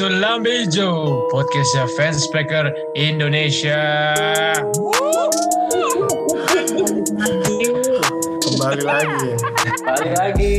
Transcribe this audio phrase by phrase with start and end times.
[0.00, 4.16] to Lambejo, podcastnya fans speaker Indonesia.
[8.40, 9.30] Kembali lagi.
[9.84, 10.56] Balik lagi.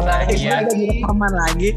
[0.00, 0.48] Lagi.
[1.04, 1.68] rekaman lagi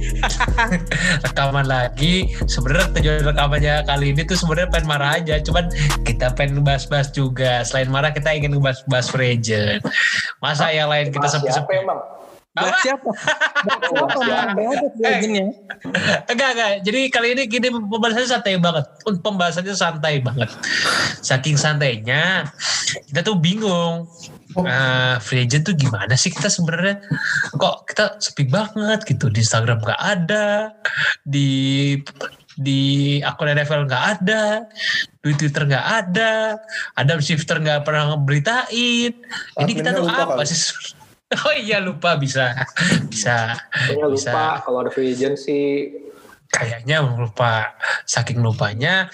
[1.28, 2.32] Rekaman lagi.
[2.48, 5.44] Sebenarnya tujuan rekamannya kali ini tuh sebenarnya pengen marah aja.
[5.44, 5.68] Cuman
[6.08, 7.68] kita pengen ngebahas-bahas juga.
[7.68, 9.84] Selain marah kita ingin ngebahas-bahas free agent.
[10.40, 12.23] Masa yang lain kita siapa sepi-sepi.
[12.54, 12.84] Bahas Apa?
[12.86, 13.10] siapa?
[13.66, 14.54] Bahas siapa?
[14.54, 14.78] Bahas?
[16.30, 16.72] Enggak, enggak.
[16.86, 18.86] Jadi kali ini gini pembahasannya santai banget.
[19.26, 20.50] Pembahasannya santai banget.
[21.26, 22.46] Saking santainya,
[23.10, 24.06] kita tuh bingung.
[24.54, 27.02] Nah, free agent tuh gimana sih kita sebenarnya?
[27.58, 30.78] Kok kita sepi banget gitu di Instagram nggak ada,
[31.26, 31.98] di
[32.54, 34.70] di akun NFL nggak ada,
[35.26, 36.62] di Twitter nggak ada,
[37.02, 39.10] Adam Shifter nggak pernah ngeberitain.
[39.58, 41.02] Ini kita tuh apa sih?
[41.48, 42.16] Oh iya lupa.
[42.18, 42.54] Bisa,
[43.10, 43.58] bisa.
[43.74, 44.18] Kayaknya lupa.
[44.18, 44.62] Bisa.
[44.64, 45.90] kalau ada free agent sih.
[46.54, 47.74] kayaknya lupa.
[48.06, 49.10] Saking lupanya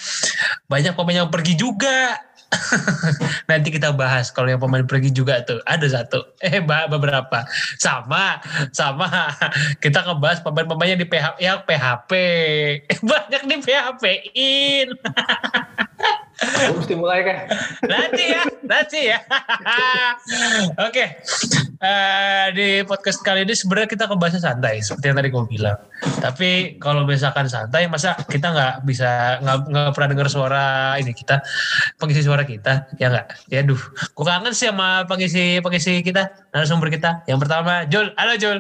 [0.67, 2.19] banyak pemain yang pergi juga.
[3.49, 5.63] Nanti kita bahas kalau yang pemain pergi juga tuh.
[5.63, 6.35] Ada satu.
[6.43, 7.47] Eh beberapa.
[7.80, 8.43] Sama
[8.75, 9.31] sama.
[9.80, 12.11] Kita ngebahas pemain-pemain yang di PH yang PHP
[13.09, 14.03] banyak di PHP
[14.36, 14.88] in
[16.75, 17.38] mesti mulai kan?
[17.83, 19.19] nanti ya nanti ya.
[20.88, 21.19] Oke
[21.80, 25.80] Eh, di podcast kali ini sebenarnya kita ngebahasnya santai seperti yang tadi gue bilang.
[26.19, 31.39] Tapi kalau misalkan santai masa kita nggak bisa nggak pernah dengar suara ini kita
[31.95, 33.47] pengisi suara kita ya nggak?
[33.47, 37.23] Ya duh gue kangen sih sama pengisi pengisi kita narasumber kita.
[37.31, 38.11] Yang pertama Jul.
[38.19, 38.59] Halo Jul.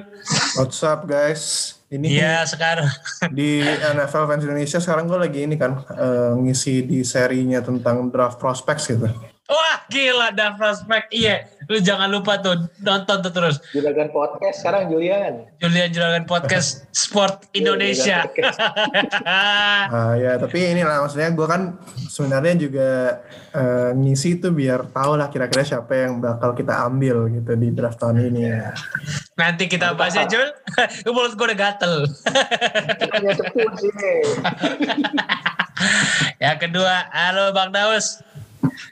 [0.55, 1.75] What's up guys?
[1.91, 2.87] Ini iya sekarang.
[3.35, 8.39] di NFL Fans Indonesia sekarang gue lagi ini kan eh, ngisi di serinya tentang draft
[8.39, 9.11] prospects gitu.
[9.49, 14.89] Wah gila dan prospek iya lu jangan lupa tuh nonton tuh terus Juragan podcast sekarang
[14.89, 15.45] Julian.
[15.61, 18.25] Julian Juragan Podcast Sport Indonesia.
[19.29, 21.77] Ah ya tapi inilah maksudnya gue kan
[22.09, 23.21] sebenarnya juga
[23.53, 28.01] eh, ngisi itu biar tahu lah kira-kira siapa yang bakal kita ambil gitu di draft
[28.01, 28.49] tahun ini.
[29.37, 30.49] Nanti kita bahas ya Jul.
[31.13, 31.93] Mulut gue udah gatel.
[36.39, 38.19] Yang kedua, halo Bang Daus.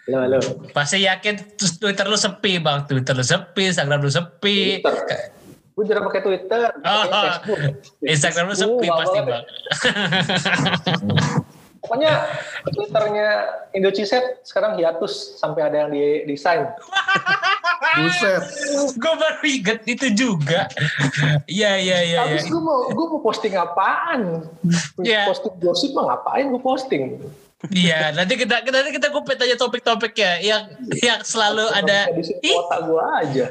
[0.07, 0.39] Halo, halo.
[0.71, 2.87] Pasti yakin terus Twitter lu sepi Bang.
[2.87, 4.79] Twitter lu sepi, Instagram lu sepi.
[4.79, 5.35] Twitter.
[5.77, 6.73] Gue jarang pakai Twitter.
[6.81, 7.59] Oh, pakai Facebook.
[8.01, 9.19] Instagram lu sepi Wah, pasti.
[9.21, 9.43] Bang.
[11.87, 12.19] Pokoknya
[12.67, 13.29] Twitternya
[13.71, 16.67] Indociset sekarang hiatus sampai ada yang di desain.
[17.97, 18.43] Buset.
[18.99, 20.67] gue baru inget itu juga.
[21.47, 22.03] Iya, iya, iya.
[22.03, 22.19] iya.
[22.27, 24.51] Habis gue mau gue mau posting apaan?
[24.99, 25.31] Iya.
[25.31, 27.03] Posting gosip mah ngapain gue posting?
[27.57, 30.69] Iya, nanti kita kita nanti kita kupet aja topik-topik ya yang
[31.01, 32.05] yang selalu ada.
[32.13, 33.45] di Ih, kota gue aja.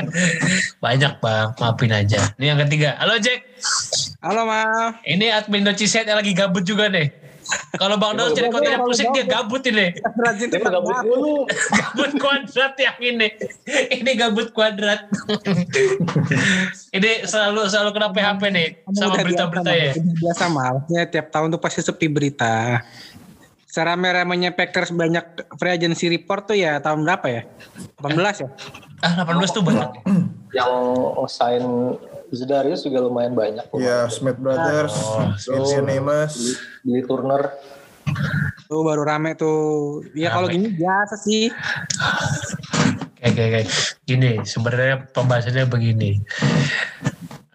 [0.84, 2.20] banyak bang, maafin aja.
[2.36, 2.92] Ini yang ketiga.
[3.00, 3.48] Halo Jack.
[4.20, 7.08] Halo ma Ini admin Nociset yang lagi gabut juga nih.
[7.76, 9.96] Kalau Bang Daus jadi konten yang pusing dia gabut ini.
[10.22, 11.36] rajin mah gabut dulu.
[11.48, 13.28] Gabut kuadrat yang ini.
[13.90, 15.10] Ini gabut kuadrat.
[16.96, 19.92] ini selalu selalu kena PHP nih sama berita-berita ya.
[19.96, 22.82] Biasa mal Maksudnya tiap tahun tuh pasti sepi berita
[23.72, 27.42] Serame-ramenya Packers banyak free agency report tuh ya tahun berapa ya?
[28.04, 28.48] 18 ya?
[29.00, 29.88] Ah 18 tuh banyak.
[30.52, 30.72] Yang
[31.32, 31.64] sign
[32.28, 33.64] Zedarius juga lumayan banyak.
[33.80, 34.92] Ya Smith Brothers,
[35.48, 36.60] Oh, Amos.
[36.84, 37.48] Billy Turner.
[38.68, 40.04] Tuh baru rame tuh.
[40.12, 41.48] Ya kalau gini biasa sih.
[43.24, 43.68] Kayak kayak kayak
[44.04, 44.30] gini.
[44.44, 46.20] Sebenarnya pembahasannya begini.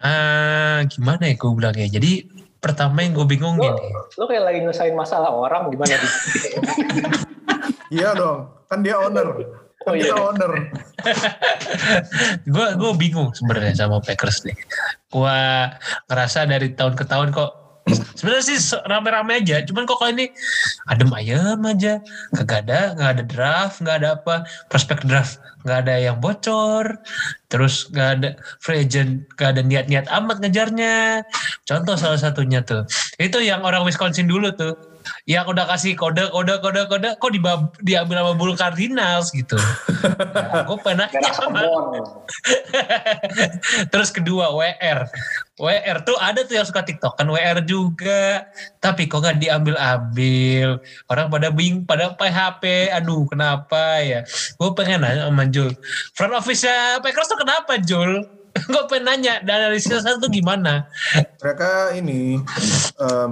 [0.02, 1.86] Ah gimana ya gue bilangnya.
[1.86, 3.88] Jadi pertama yang gue bingung Lo, gini.
[4.18, 5.94] lo kayak lagi nyelesain masalah orang gimana?
[5.94, 6.08] Di?
[7.88, 9.24] Iya dong, kan dia owner.
[9.80, 10.12] Kan Oh, iya.
[10.12, 10.52] kita owner.
[12.52, 14.52] gue gue bingung sebenarnya sama Packers nih.
[15.08, 15.36] Gue
[16.04, 17.50] ngerasa dari tahun ke tahun kok
[18.16, 19.64] sebenarnya sih rame-rame aja.
[19.64, 20.26] Cuman kok kali ini
[20.88, 22.02] adem ayem aja.
[22.36, 24.34] Kagak ada, nggak ada draft, nggak ada apa
[24.68, 27.00] prospek draft, nggak ada yang bocor.
[27.48, 28.30] Terus nggak ada
[28.60, 31.24] free agent, nggak ada niat-niat amat ngejarnya.
[31.64, 32.84] Contoh salah satunya tuh,
[33.16, 34.97] itu yang orang Wisconsin dulu tuh.
[35.28, 39.58] Yang udah kasih kode, kode, kode, kode, kok dibab- diambil sama bulu Cardinals gitu.
[39.98, 41.10] Nah, gue pernah.
[43.92, 45.10] Terus kedua WR.
[45.58, 48.46] WR tuh ada tuh yang suka TikTok kan WR juga.
[48.78, 50.78] Tapi kok nggak diambil-ambil.
[51.10, 52.94] Orang pada bing, pada PHP.
[52.94, 54.22] Aduh kenapa ya.
[54.56, 55.74] Gue pengen nanya sama Jul.
[56.14, 58.37] Front office-nya Packers tuh kenapa Jul?
[58.72, 59.34] Gue pengen nanya.
[59.42, 60.88] Dan analisis tuh gimana?
[61.42, 62.40] Mereka ini
[62.98, 63.30] em,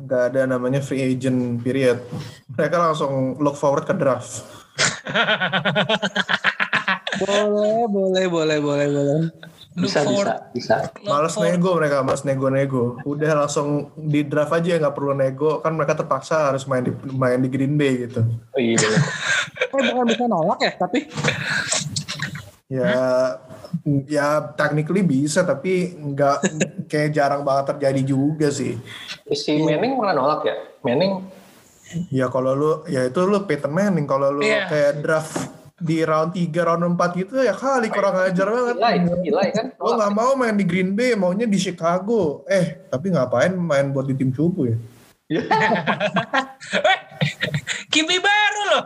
[0.00, 2.02] nggak ada namanya free agent period.
[2.54, 4.42] Mereka langsung look forward ke draft.
[7.22, 9.20] boleh, boleh, boleh, boleh, boleh.
[9.74, 10.74] Bisa, bisa, bisa.
[10.86, 12.94] look Males nego mereka, males nego-nego.
[13.02, 15.58] Udah langsung di draft aja nggak perlu nego.
[15.66, 18.22] Kan mereka terpaksa harus main di main di Green Bay gitu.
[18.54, 18.78] Oh iya.
[19.74, 21.02] Eh bukan bisa nolak ya, tapi
[22.72, 23.36] Ya,
[24.04, 26.38] ya technically bisa tapi nggak
[26.86, 28.78] kayak jarang banget terjadi juga sih.
[29.30, 30.56] si Manning pernah nolak ya?
[30.80, 31.14] Manning
[32.10, 34.02] Ya kalau lu, ya itu lu Peyton Manning.
[34.04, 34.66] Kalau lu Iya.
[34.66, 35.36] kayak draft
[35.76, 38.76] di round 3, round 4 gitu ya kali kurang ajar banget.
[38.80, 39.96] Eli, Eli kan Gue nolak.
[40.00, 42.42] nggak mau main di Green Bay, maunya di Chicago.
[42.46, 44.76] Eh, tapi ngapain main buat di tim cupu ya?
[46.74, 46.98] Eh,
[47.88, 48.84] Kimi baru loh.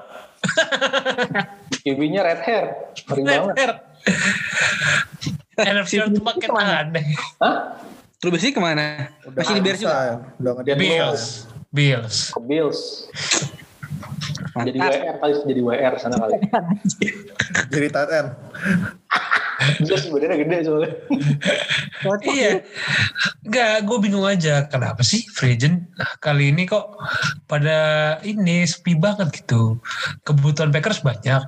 [1.81, 2.65] QB-nya red hair.
[3.07, 3.25] Banget.
[3.49, 3.71] Letter.
[5.77, 7.07] NFC itu makin aneh.
[7.43, 7.83] Hah?
[8.19, 9.15] Trubisky ke mana?
[9.27, 10.27] Udah Masih di Bears juga?
[10.43, 11.23] Udah nggak Bills.
[11.71, 12.17] Bills.
[12.35, 12.81] Ke Bills.
[14.59, 14.79] Jadi.
[14.79, 16.35] WR kali jadi WR sana kali.
[17.73, 18.29] Jadi tight end.
[19.83, 20.93] Dia sebenarnya gede soalnya.
[22.27, 22.51] Iya.
[23.47, 24.67] Enggak, gue bingung aja.
[24.67, 25.87] Kenapa sih free agent
[26.23, 26.99] kali ini kok
[27.47, 27.79] pada
[28.27, 29.79] ini sepi banget gitu.
[30.27, 31.43] Kebutuhan Packers banyak.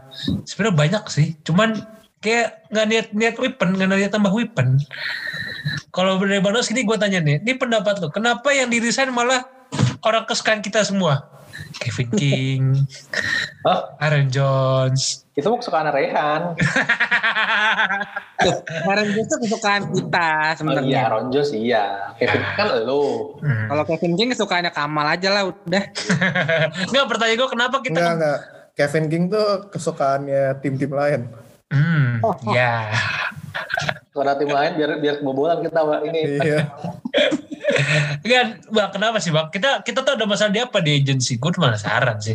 [0.46, 1.34] Sebenarnya banyak sih.
[1.46, 1.78] Cuman
[2.20, 4.76] kayak nggak niat niat weapon, nggak niat tambah weapon.
[5.90, 9.42] Kalau dari Bang ini gue tanya nih, ini pendapat lo, kenapa yang diresign malah
[10.04, 11.26] orang kesukaan kita semua?
[11.80, 12.62] Kevin King,
[13.66, 13.96] Hah?
[14.00, 15.26] Aaron Jones.
[15.34, 16.54] Itu mau kesukaan Rehan.
[18.88, 21.00] Aaron Jones tuh kesukaan kita Oh iya, sebenarnya.
[21.08, 21.84] Ron Jones iya.
[22.16, 23.36] Kevin kan lo.
[23.40, 23.66] Hmm.
[23.68, 25.84] Kalau Kevin King kesukaannya Kamal aja lah udah.
[26.88, 28.38] Enggak, pertanyaan gue kenapa kita Enggak, enggak.
[28.76, 31.20] Kevin King tuh kesukaannya tim-tim lain.
[31.70, 32.18] Hmm,
[32.50, 32.90] ya.
[34.14, 36.00] Suara tim lain biar biar kebobolan kita Pak.
[36.02, 36.20] ini.
[36.42, 36.60] Iya.
[38.20, 39.46] Kan, bang, kenapa sih bang?
[39.48, 41.38] Kita kita tuh ada masalah di apa di agency?
[41.38, 42.34] Gue cuma penasaran sih.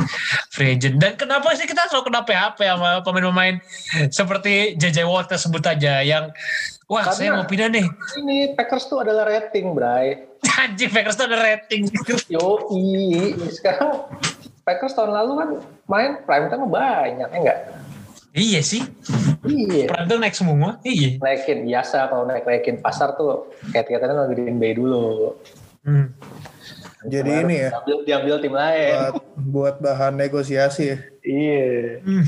[0.50, 0.98] Free agent.
[0.98, 3.56] Dan kenapa sih kita selalu kena PHP sama pemain-pemain
[4.08, 6.32] seperti JJ Watt sebut aja yang
[6.88, 7.86] wah Karena- saya mau pindah nih.
[8.24, 10.16] Ini Packers tuh adalah rating, Bray.
[10.64, 11.92] Anjing Packers tuh ada rating.
[12.32, 12.72] Yo,
[13.52, 14.08] sekarang
[14.64, 15.50] Packers tahun lalu kan
[15.92, 17.60] main prime time banyak, ya enggak?
[18.36, 18.84] Iya sih.
[19.48, 20.06] Iya.
[20.06, 20.78] Tuh naik semua.
[20.84, 21.18] Iya.
[21.24, 25.40] Naikin biasa kalau naik naikin pasar tuh kayak kelihatannya lagi Bay dulu.
[25.88, 26.12] Hmm.
[27.06, 28.94] Jadi ini ya, Diambil, diambil tim lain.
[28.98, 30.98] buat, buat bahan negosiasi.
[31.22, 32.02] Iya.
[32.02, 32.26] Hmm.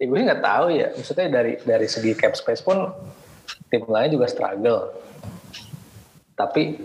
[0.00, 0.88] Ya, gue nggak tahu ya.
[0.98, 2.90] Maksudnya dari dari segi cap space pun
[3.70, 4.90] tim lain juga struggle.
[6.34, 6.82] Tapi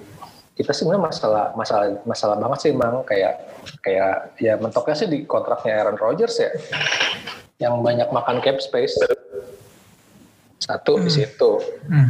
[0.55, 3.43] kita sih sebenarnya masalah masalah masalah banget sih emang kayak
[3.83, 6.51] kayak ya mentoknya sih di kontraknya Aaron Rodgers ya.
[7.59, 8.95] Yang banyak makan cap space.
[10.59, 11.59] Satu di situ.
[11.91, 12.09] Hmm.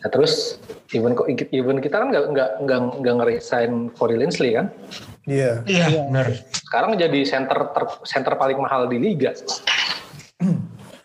[0.00, 0.60] nah, terus
[0.92, 1.16] even
[1.52, 4.72] even kita kan nggak nggak nggak nggak ngeresign Corey Linsley kan?
[5.24, 5.64] Iya.
[5.64, 6.28] Iya, benar.
[6.52, 9.32] sekarang jadi center ter- center paling mahal di liga.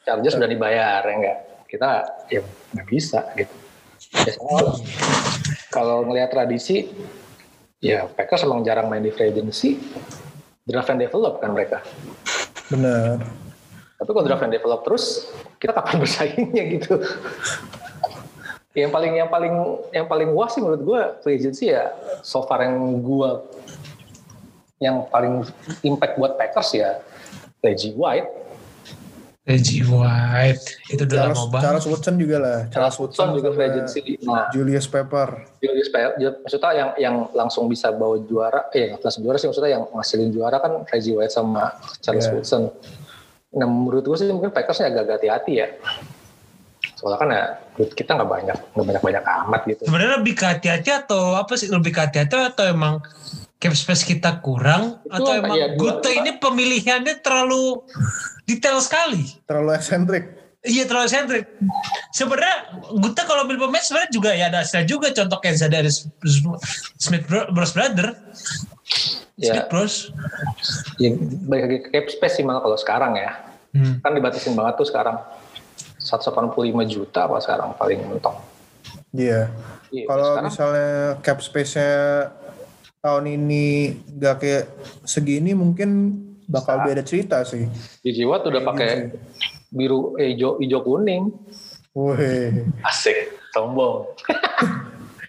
[0.03, 1.37] Chargers sudah dibayar ya enggak
[1.69, 1.89] kita
[2.33, 2.41] ya
[2.73, 3.68] nggak bisa gitu
[4.11, 4.77] biasanya kalau-
[5.69, 6.89] kalau ngelihat tradisi
[7.79, 9.77] ya Packers emang jarang main di free agency
[10.65, 11.81] draft and develop kan mereka.
[12.69, 13.17] Benar.
[13.99, 15.27] tapi kalau draft and develop terus
[15.59, 17.03] kita kapan bersaingnya gitu?
[18.71, 19.53] Yang paling yang paling
[19.91, 21.91] yang paling wah sih menurut gue free agency ya
[22.23, 23.29] so far yang gue
[24.79, 25.43] yang paling
[25.83, 27.03] impact buat Packers ya
[27.59, 28.29] Reggie White
[29.43, 31.63] Reggie White itu udah Charles, lama banget.
[31.63, 32.59] Charles Woodson juga lah.
[32.69, 35.27] Charles Woodson juga free agency nah Julius Pepper.
[35.57, 39.47] Julius Pe- Ju- maksudnya yang yang langsung bisa bawa juara eh nggak langsung juara sih
[39.47, 42.35] maksudnya yang ngasilin juara kan Reggie White sama Charles Yeah.
[42.35, 42.63] Woodson
[43.49, 45.67] nah menurut gue sih mungkin Packersnya agak hati-hati ya
[46.93, 50.45] soalnya kan ya duit kita nggak banyak nggak banyak banyak amat gitu Sebenarnya lebih ke
[50.45, 51.65] hati-hati atau apa sih?
[51.65, 53.01] Lebih ke hati-hati atau emang
[53.59, 57.83] cap space kita kurang Itu atau emang ya, Gute ini pemilihannya terlalu
[58.43, 59.27] detail sekali.
[59.43, 60.25] Terlalu eksentrik.
[60.59, 61.45] Iya terlalu sentrik.
[62.09, 62.55] Sebenarnya
[62.89, 65.91] Gute kalau ambil pemain sebenarnya juga ya ada hasilnya juga contoh kayak dari
[66.97, 68.15] Smith Bro- Bros Brother.
[69.35, 69.95] ya, Smith Bros.
[70.97, 73.31] ya balik lagi ke cap space sih malah kalau sekarang ya
[73.69, 74.01] Hmm.
[74.01, 75.15] kan dibatasin banget tuh sekarang
[75.95, 76.49] 185
[76.83, 78.33] juta apa sekarang paling mentok
[79.09, 79.49] Iya.
[79.89, 81.89] Iya, Kalau misalnya cap space-nya
[82.99, 83.65] tahun ini
[84.11, 84.63] nggak kayak
[85.03, 85.89] segini mungkin
[86.45, 87.65] bakal beda cerita sih.
[88.01, 89.13] Gigi Watt udah pakai
[89.69, 91.29] biru eh, hijau hijau kuning
[91.93, 92.65] Wih.
[92.81, 93.15] asik
[93.49, 94.05] sombong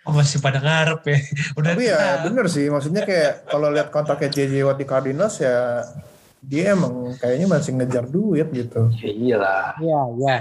[0.01, 1.19] Oh, masih pada ngarep ya.
[1.55, 5.85] Udah Tapi ya bener sih, maksudnya kayak kalau lihat kontraknya JJ Watt di Cardinals ya
[6.41, 8.89] dia emang kayaknya masih ngejar duit gitu.
[8.97, 10.37] ya iyalah Iya, iya.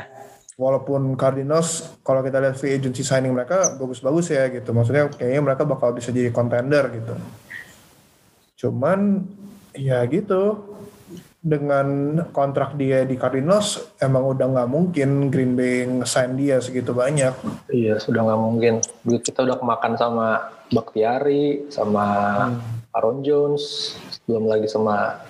[0.60, 4.76] Walaupun Cardinals kalau kita lihat free agency signing mereka bagus-bagus ya gitu.
[4.76, 7.16] Maksudnya kayaknya mereka bakal bisa jadi contender gitu.
[8.60, 9.24] Cuman
[9.72, 10.68] ya gitu.
[11.40, 17.32] dengan kontrak dia di Cardinals emang udah nggak mungkin Green Bay sign dia segitu banyak.
[17.72, 18.74] Iya, sudah nggak mungkin.
[19.08, 20.28] Duit kita udah kemakan sama
[20.68, 22.06] Bakhtiari, sama
[22.52, 22.92] hmm.
[22.92, 23.96] Aaron Jones,
[24.28, 25.24] belum lagi sama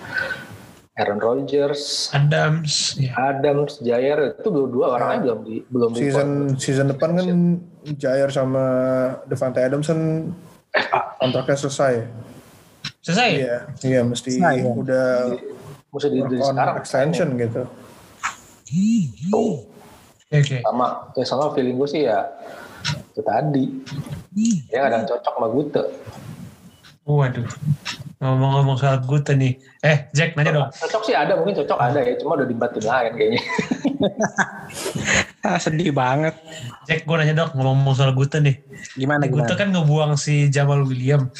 [0.98, 3.14] Aaron Rodgers, Adams, ya.
[3.14, 5.22] Adams, Jair itu dua-dua orangnya ya.
[5.22, 7.26] belum di belum season di season depan kan
[7.94, 8.64] Jair sama
[9.30, 10.00] Devante Adams kan
[11.22, 11.94] kontraknya selesai.
[13.00, 13.30] Selesai?
[13.32, 13.56] Iya,
[13.86, 14.72] iya mesti selesai, ya.
[14.76, 15.08] udah
[15.94, 17.38] mesti di, di sekarang extension ya.
[17.46, 17.62] gitu.
[19.30, 19.56] Tuh.
[20.30, 20.62] Okay.
[20.62, 22.22] Sama ya sama feeling gue sih ya
[23.10, 23.64] itu tadi.
[24.70, 25.84] Ya ada cocok sama Gute.
[27.10, 27.46] Waduh.
[28.20, 29.56] Ngomong-ngomong soal Gute nih.
[29.80, 30.68] Eh, Jack nanya dong.
[30.70, 32.14] Cocok sih ada, mungkin cocok ada ya.
[32.20, 33.40] Cuma udah di tim lain kayaknya.
[35.48, 36.36] ah, sedih banget.
[36.84, 38.60] Jack, gue nanya dong ngomong-ngomong soal Gute nih.
[38.94, 39.48] Gimana, gimana?
[39.48, 41.32] Gute kan ngebuang si Jamal William.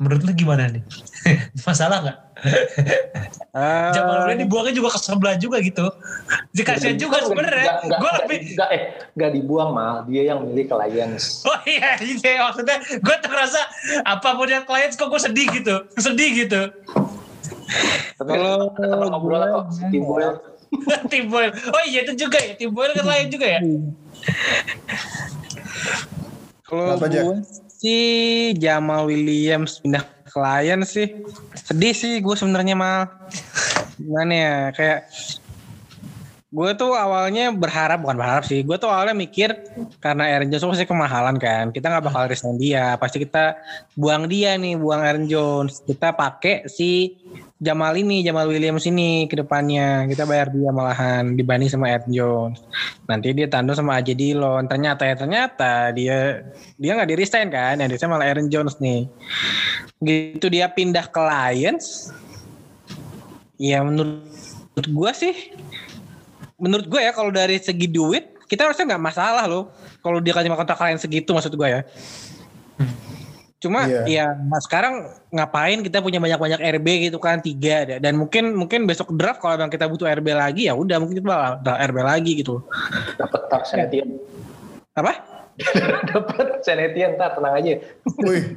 [0.00, 0.82] Menurut lu gimana nih?
[1.68, 2.18] Masalah nggak?
[3.54, 5.86] Uh, Jamal Murray dibuangnya juga ke sebelah juga gitu.
[6.58, 7.86] Dikasih juga sebenarnya.
[7.86, 8.82] Gue lebih gak, eh
[9.14, 11.38] gak dibuang mal, dia yang milih ke Lions.
[11.46, 13.60] Oh iya, iya maksudnya gue tuh ngerasa
[14.10, 16.66] apa pun yang Lions kok gue sedih gitu, sedih gitu.
[18.18, 18.74] Kalau
[19.14, 20.34] ngobrol kok Tim Boyle.
[21.14, 21.54] Tim Boyle.
[21.70, 23.60] Oh iya itu juga ya, Tim Boyle kan lain juga ya.
[26.66, 27.38] Kalau gue
[27.70, 31.14] sih Jamal Williams pindah klien sih.
[31.54, 33.06] Sedih sih gue sebenarnya mal.
[33.94, 35.00] Gimana ya kayak
[36.54, 39.50] gue tuh awalnya berharap bukan berharap sih gue tuh awalnya mikir
[39.98, 43.58] karena Aaron Jones pasti kemahalan kan kita nggak bakal resign dia pasti kita
[43.98, 45.82] buang dia nih buang Aaron Jones.
[45.82, 47.18] Kita pakai si
[47.64, 50.04] Jamal ini, Jamal Williams ini ke depannya.
[50.04, 52.60] Kita bayar dia malahan dibanding sama Ed Jones.
[53.08, 54.68] Nanti dia tandem sama aja Dillon.
[54.68, 56.44] Ternyata ya ternyata dia
[56.76, 57.80] dia nggak di resign kan.
[57.80, 59.08] Yang dia malah Aaron Jones nih.
[60.04, 62.12] Gitu dia pindah ke Lions.
[63.56, 64.28] Ya menurut,
[64.76, 65.34] gue sih
[66.58, 69.70] menurut gue ya kalau dari segi duit kita harusnya nggak masalah loh
[70.04, 71.80] kalau dia kasih kontrak kalian segitu maksud gue ya.
[73.64, 74.04] Cuma yeah.
[74.04, 79.40] ya sekarang ngapain kita punya banyak-banyak RB gitu kan tiga dan mungkin mungkin besok draft
[79.40, 82.60] kalau memang kita butuh RB lagi ya udah mungkin kita bakal RB lagi gitu.
[83.16, 84.20] Dapat tar Senetian.
[84.92, 85.16] Apa?
[86.12, 87.80] Dapat Senetian tar tenang aja.
[88.20, 88.52] Wih.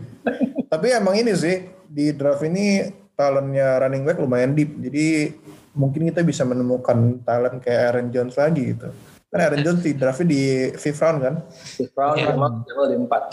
[0.68, 4.76] Tapi emang ini sih di draft ini talentnya running back lumayan deep.
[4.84, 5.32] Jadi
[5.72, 8.92] mungkin kita bisa menemukan talent kayak Aaron Jones lagi gitu.
[9.32, 10.42] Kan Aaron Jones di draftnya di
[10.76, 11.36] fifth round kan?
[11.52, 12.86] Fifth round, yeah.
[12.92, 13.24] Di empat.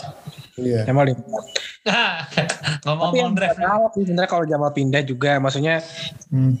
[0.55, 0.87] Iya.
[0.87, 1.13] Jamal di
[2.85, 3.59] Ngomong-ngomong draft.
[3.93, 5.83] sih sebenarnya kalau Jamal pindah juga, maksudnya
[6.31, 6.55] hmm.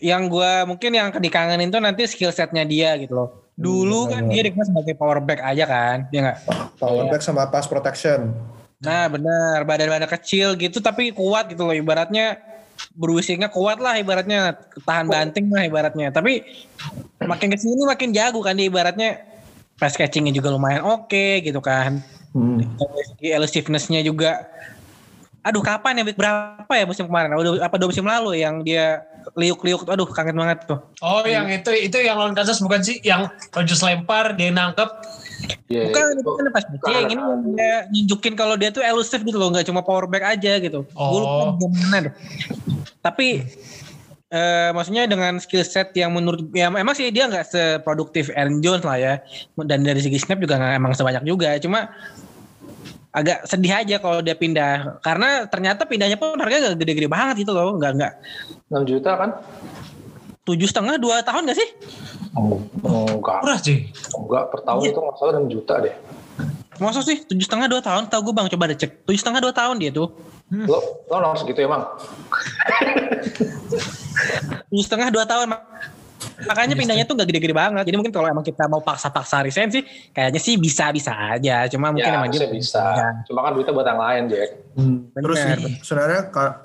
[0.00, 3.28] yang gue mungkin yang dikangenin tuh nanti skill setnya dia gitu loh.
[3.54, 6.38] Dulu hmm, kan dia dikenal sebagai power back aja kan, ya nggak?
[6.80, 8.34] Power back sama pass protection.
[8.82, 12.40] Nah benar, badan-badan kecil gitu tapi kuat gitu loh ibaratnya
[12.94, 16.42] berusiknya kuat lah ibaratnya tahan banting lah ibaratnya tapi
[17.22, 19.22] makin ke sini makin jago kan dia ibaratnya
[19.78, 22.02] pass catchingnya juga lumayan oke okay, gitu kan
[22.34, 23.22] hmm.
[23.22, 24.44] elusivenessnya juga.
[25.44, 26.04] Aduh kapan ya?
[26.12, 27.32] Berapa ya musim kemarin?
[27.36, 29.04] Aduh, apa dua musim lalu yang dia
[29.36, 30.80] liuk-liuk aduh kangen banget tuh.
[31.00, 33.00] Oh yang itu itu yang lawan Kansas bukan sih?
[33.00, 34.90] Yang Rodgers lempar dia nangkep.
[35.68, 39.36] Yeah, bukan itu kan pas yang ini yang dia nunjukin kalau dia tuh elusif gitu
[39.36, 40.88] loh nggak cuma power back aja gitu.
[40.96, 41.08] Oh.
[41.12, 42.14] gue lupa gimana deh
[43.04, 43.44] tapi
[44.32, 48.86] uh, maksudnya dengan skill set yang menurut ya emang sih dia nggak seproduktif Aaron Jones
[48.86, 49.14] lah ya.
[49.58, 51.58] Dan dari segi snap juga gak emang sebanyak juga.
[51.60, 51.90] Cuma
[53.14, 55.02] agak sedih aja kalau dia pindah.
[55.04, 57.76] Karena ternyata pindahnya pun harganya gak gede-gede banget gitu loh.
[57.76, 58.12] Nggak nggak.
[58.72, 59.30] 6 juta kan?
[60.44, 61.68] Tujuh setengah dua tahun gak sih?
[62.34, 63.40] Oh, enggak.
[63.40, 63.88] Murah sih.
[64.12, 64.90] Enggak per tahun iya.
[64.92, 65.94] itu nggak salah enam juta deh.
[66.82, 67.22] Masa sih?
[67.22, 68.10] Tujuh setengah dua tahun?
[68.10, 69.06] Tahu gue bang, coba deh cek.
[69.06, 70.10] Tujuh setengah dua tahun dia tuh.
[70.54, 70.70] Hmm.
[70.70, 70.78] Lo,
[71.10, 71.82] lo langsung gitu ya bang?
[74.70, 75.50] tujuh setengah dua tahun.
[76.34, 77.84] Makanya pindahnya tuh gak gede-gede banget.
[77.86, 79.82] Jadi mungkin kalau emang kita mau paksa-paksa resign sih,
[80.14, 81.66] kayaknya sih bisa-bisa aja.
[81.70, 82.82] Cuma mungkin ya, emang dia bisa.
[82.94, 83.08] Ya.
[83.26, 84.50] Cuma kan duitnya buat yang lain, Jack.
[84.78, 84.98] Hmm.
[85.14, 85.38] Terus
[85.82, 86.20] sebenarnya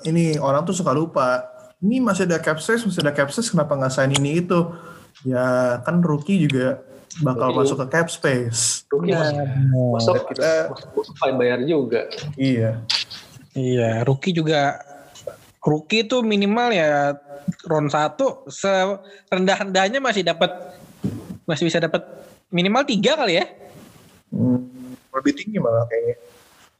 [0.06, 1.46] ini orang tuh suka lupa.
[1.80, 4.68] Ini masih ada cap space, masih ada cap space, kenapa nggak sign ini itu?
[5.24, 6.84] Ya kan rookie juga
[7.24, 8.84] bakal masuk ke cap space.
[8.92, 9.32] Rookie ya,
[9.96, 12.10] masuk, masuk kita masuk bayar juga.
[12.36, 12.84] Iya.
[13.54, 14.78] Iya, rookie juga
[15.60, 17.18] rookie itu minimal ya
[17.66, 20.50] round satu serendah-rendahnya masih dapat
[21.44, 22.06] masih bisa dapat
[22.54, 23.46] minimal tiga kali ya.
[24.30, 26.16] Hmm, lebih tinggi malah kayaknya.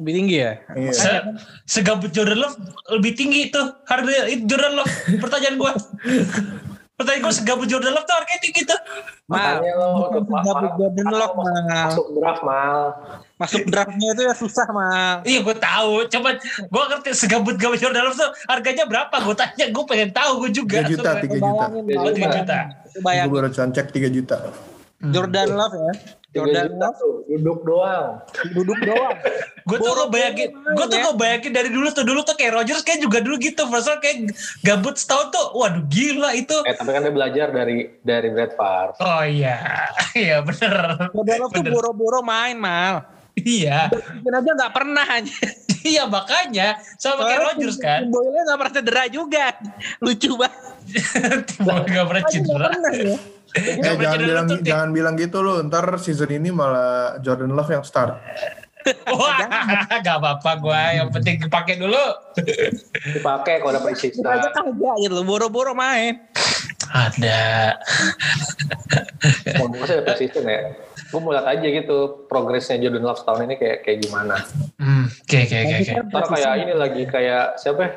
[0.01, 0.53] Lebih tinggi ya?
[0.79, 0.93] Iya.
[0.95, 1.11] Se
[1.67, 2.57] segabut Jordan Love
[2.97, 5.73] lebih tinggi itu harga itu Jordan Love pertanyaan gua.
[7.01, 8.81] Pertanyaan gue segabut Jordan Love tuh harganya tinggi tuh.
[9.25, 9.57] Mal,
[10.37, 11.89] segabut Jordan Love, masuk- Mal.
[11.89, 12.81] Masuk draft mal.
[13.41, 15.15] Masuk draftnya itu ya susah, Mal.
[15.25, 19.17] Iya gue tahu, cuman gue ngerti segabut-gabut Jordan Love tuh harganya berapa?
[19.17, 20.85] Gue tanya, gue pengen tahu gue juga.
[20.85, 21.11] 3 juta.
[21.17, 21.65] 3 juta.
[21.73, 22.31] Bayangin, Mal, 3 bayangin.
[22.37, 22.59] juta.
[23.25, 24.37] Gue baru cek 3 juta.
[25.01, 25.93] Jordan Love ya.
[26.31, 28.21] Jordan Love tuh, duduk doang.
[28.53, 29.17] duduk doang.
[29.69, 31.05] Gue tuh ngebayangin, gue tuh ya.
[31.09, 34.35] ngebayangin dari dulu tuh dulu tuh kayak Rogers kayak juga dulu gitu, first kayak
[34.67, 36.57] gabut setahun tuh, waduh gila itu.
[36.67, 38.99] Eh tapi kan dia belajar dari dari Brad Favre.
[38.99, 39.87] Oh iya,
[40.19, 43.07] iya bener, Jordan Love tuh boro-boro main, Mal.
[43.39, 45.39] iya, Mungkin aja nggak pernah aja.
[45.87, 49.47] iya makanya sama kayak Rogers kan, Boyle nggak pernah cedera juga.
[50.03, 50.59] Lucu banget.
[51.47, 52.67] tiba gak pernah Nggak cedera.
[52.75, 53.17] pernah ya.
[53.57, 54.67] Eh jangan bilang lutut ya?
[54.75, 55.55] jangan bilang gitu lu.
[55.67, 58.15] Ntar season ini malah Jordan Love yang start.
[59.13, 59.45] Wah,
[60.07, 62.01] gak apa-apa gue, yang penting dipakai dulu.
[63.17, 64.57] Dipakai kalau ada Kita aja preseason.
[64.57, 65.25] kagak gitu loh.
[65.29, 66.17] Boro-boro main.
[66.89, 67.77] Ada.
[69.61, 70.73] Mau ada preseason ya.
[71.13, 74.37] Gue mau lihat aja gitu progresnya Jordan Love tahun ini kayak kayak gimana.
[74.81, 75.93] Hmm, oke oke oke oke.
[76.09, 77.91] Ntar kayak ini lagi kayak siapa ya?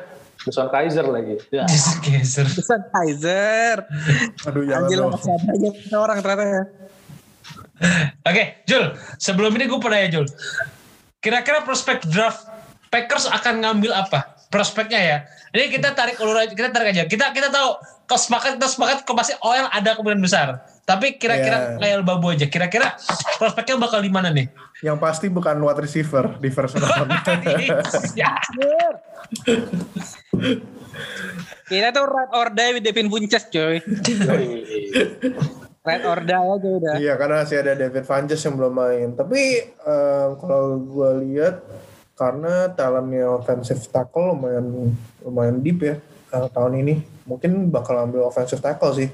[0.44, 1.34] Dusan Kaiser lagi.
[1.48, 1.64] Ya.
[1.70, 2.46] Jason Kaiser.
[2.46, 3.76] Bisa Kaiser.
[4.44, 6.62] Aduh jangan Anjir masih ada aja orang ternyata ya.
[8.24, 8.84] Oke, Jul.
[9.18, 10.26] Sebelum ini gue pernah ya, Jul.
[11.18, 12.46] Kira-kira prospek draft
[12.92, 14.38] Packers akan ngambil apa?
[14.52, 15.16] Prospeknya ya.
[15.50, 17.02] Ini kita tarik ulur aja, kita tarik aja.
[17.10, 17.74] Kita kita tahu
[18.06, 20.62] kalau sepakat kita sepakat kalau pasti OL ada kemungkinan besar.
[20.84, 21.80] Tapi kira-kira Yeah.
[21.80, 22.44] kayak babu aja.
[22.44, 22.92] Kira-kira
[23.40, 24.52] prospeknya bakal di mana nih?
[24.84, 27.08] Yang pasti bukan wide receiver di first round.
[28.20, 28.36] ya.
[31.64, 33.80] Kita tuh ride or die with Devin Funches coy.
[35.84, 36.94] Ride or die aja udah.
[36.96, 39.08] Iya karena masih ada David Funches yang belum main.
[39.12, 41.60] Tapi em, kalau gue lihat
[42.16, 46.00] karena talentnya offensive tackle lumayan lumayan deep ya
[46.32, 47.04] eh, tahun ini.
[47.28, 49.12] Mungkin bakal ambil offensive tackle sih.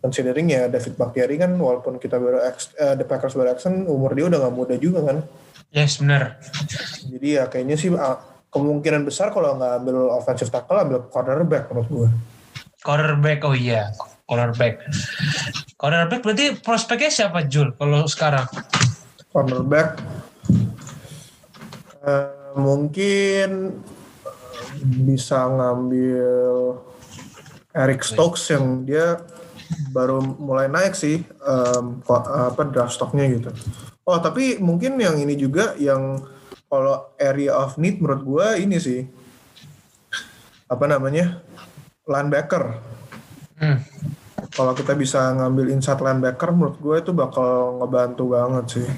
[0.00, 4.16] Considering ya David Bakhtiari kan walaupun kita baru ex, eh, the Packers baru action umur
[4.16, 5.20] dia udah nggak muda juga kan.
[5.70, 6.40] Yes, benar.
[7.04, 8.16] Jadi ya kayaknya sih ah,
[8.48, 12.08] kemungkinan besar kalau nggak ambil offensive tackle ambil cornerback menurut gue.
[12.80, 13.92] Cornerback, oh iya.
[14.24, 14.80] Cornerback.
[15.76, 17.76] Cornerback berarti prospeknya siapa, Jul?
[17.76, 18.48] Kalau sekarang?
[19.30, 20.02] cornerback
[22.02, 23.78] eh, mungkin
[25.06, 26.74] bisa ngambil
[27.70, 29.22] Eric Stokes yang dia
[29.90, 31.22] baru mulai naik sih
[32.06, 33.50] ko- apa draft stocknya gitu.
[34.06, 36.22] Oh tapi mungkin yang ini juga yang
[36.70, 39.06] kalau area of need menurut gua ini sih
[40.70, 41.42] apa namanya
[42.06, 42.78] linebacker.
[43.58, 43.82] Hmm.
[44.50, 48.88] Kalau kita bisa ngambil inside linebacker menurut gue itu bakal ngebantu banget sih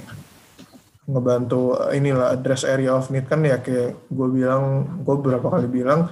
[1.03, 6.07] ngebantu inilah address area of need kan ya kayak gue bilang gue beberapa kali bilang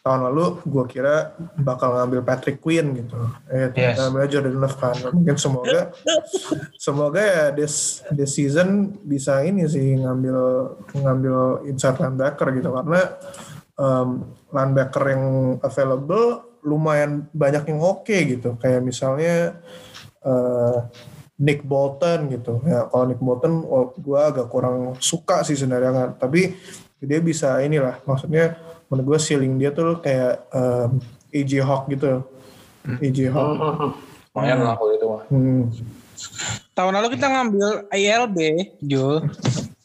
[0.00, 3.20] tahun lalu gue kira bakal ngambil Patrick Quinn gitu.
[3.52, 4.00] Eh Yes.
[4.32, 4.96] Jordan Love kan.
[5.12, 5.92] Mungkin semoga
[6.80, 10.38] semoga ya this this season bisa ini sih ngambil
[10.96, 11.36] ngambil
[11.68, 12.72] inside linebacker gitu.
[12.72, 13.02] Karena
[13.76, 14.08] um,
[14.48, 15.24] linebacker yang
[15.60, 18.56] available lumayan banyak yang oke gitu.
[18.56, 19.60] Kayak misalnya
[20.24, 20.78] eh,
[21.40, 22.60] Nick Bolton gitu.
[22.64, 25.92] Ya kalau Nick Bolton oh, gue agak kurang suka sih sebenarnya.
[25.92, 26.56] Kan tapi
[27.00, 30.98] dia bisa inilah maksudnya menurut gue ceiling dia tuh kayak um,
[31.30, 32.26] AJ Hawk gitu
[33.00, 33.94] AJ Hawk
[34.30, 35.22] Lumayan lah kalau itu mah.
[35.26, 35.62] Hmm.
[36.76, 38.38] Tahun lalu kita ngambil ILB,
[38.86, 39.26] Jul.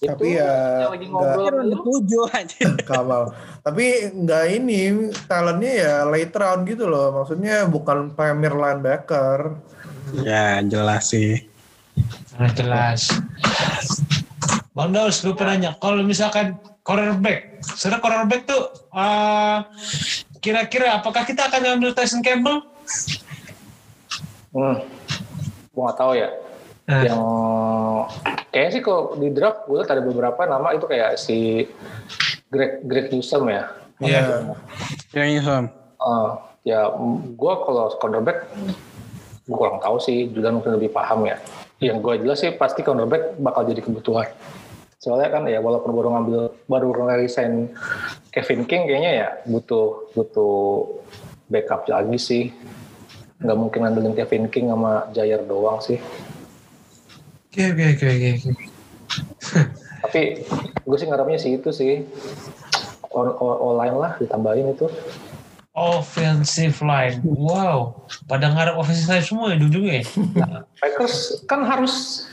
[0.05, 2.61] tapi ya nggak tujuh aja.
[2.89, 3.33] Kamal.
[3.65, 7.09] Tapi nggak ini talentnya ya late round gitu loh.
[7.09, 9.57] Maksudnya bukan premier linebacker.
[10.21, 11.49] ya jelas sih.
[12.37, 13.09] Nah, jelas.
[14.77, 18.61] Bang Daus, gue penanya, kalau misalkan cornerback, sebenarnya cornerback tuh
[18.93, 19.57] eh,
[20.37, 22.61] kira-kira apakah kita akan ngambil Tyson Campbell?
[24.53, 24.85] Hmm.
[25.73, 26.29] Gue gak tahu ya.
[26.85, 27.01] Nah.
[27.01, 27.21] Yang
[28.53, 31.65] kayaknya sih kalau di draft gue ada beberapa nama itu kayak si
[32.53, 33.73] Greg Greg Newsom ya.
[33.97, 34.53] Iya.
[35.17, 35.65] Yang ini Sam.
[35.97, 36.93] Uh, ya
[37.33, 38.45] gue kalau cornerback
[39.45, 41.37] gue kurang tahu sih Julian mungkin lebih paham ya
[41.77, 44.25] yang gue jelas sih pasti cornerback bakal jadi kebutuhan
[45.05, 47.69] soalnya kan ya walaupun baru ngambil baru resign
[48.33, 50.89] Kevin King kayaknya ya butuh butuh
[51.45, 52.43] backup lagi sih
[53.37, 56.01] nggak mungkin ngandelin Kevin King sama Jair doang sih
[57.53, 58.29] Oke, oke, oke, oke.
[58.35, 58.51] oke.
[60.09, 60.21] tapi
[60.81, 62.01] gue sih ngarepnya sih itu sih
[63.13, 64.89] online lah ditambahin itu
[65.75, 67.19] Offensive line.
[67.27, 68.07] Wow.
[68.31, 70.03] Pada ngarep offensive line semua ya ujungnya ya.
[70.79, 72.23] Packers kan harus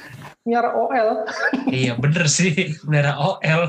[0.43, 1.23] Nyara OL.
[1.71, 3.63] iya bener sih, bener OL.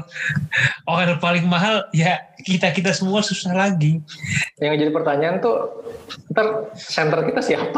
[0.89, 4.01] OL paling mahal ya kita kita semua susah lagi.
[4.57, 5.85] Yang jadi pertanyaan tuh,
[6.33, 7.77] ntar center kita siapa?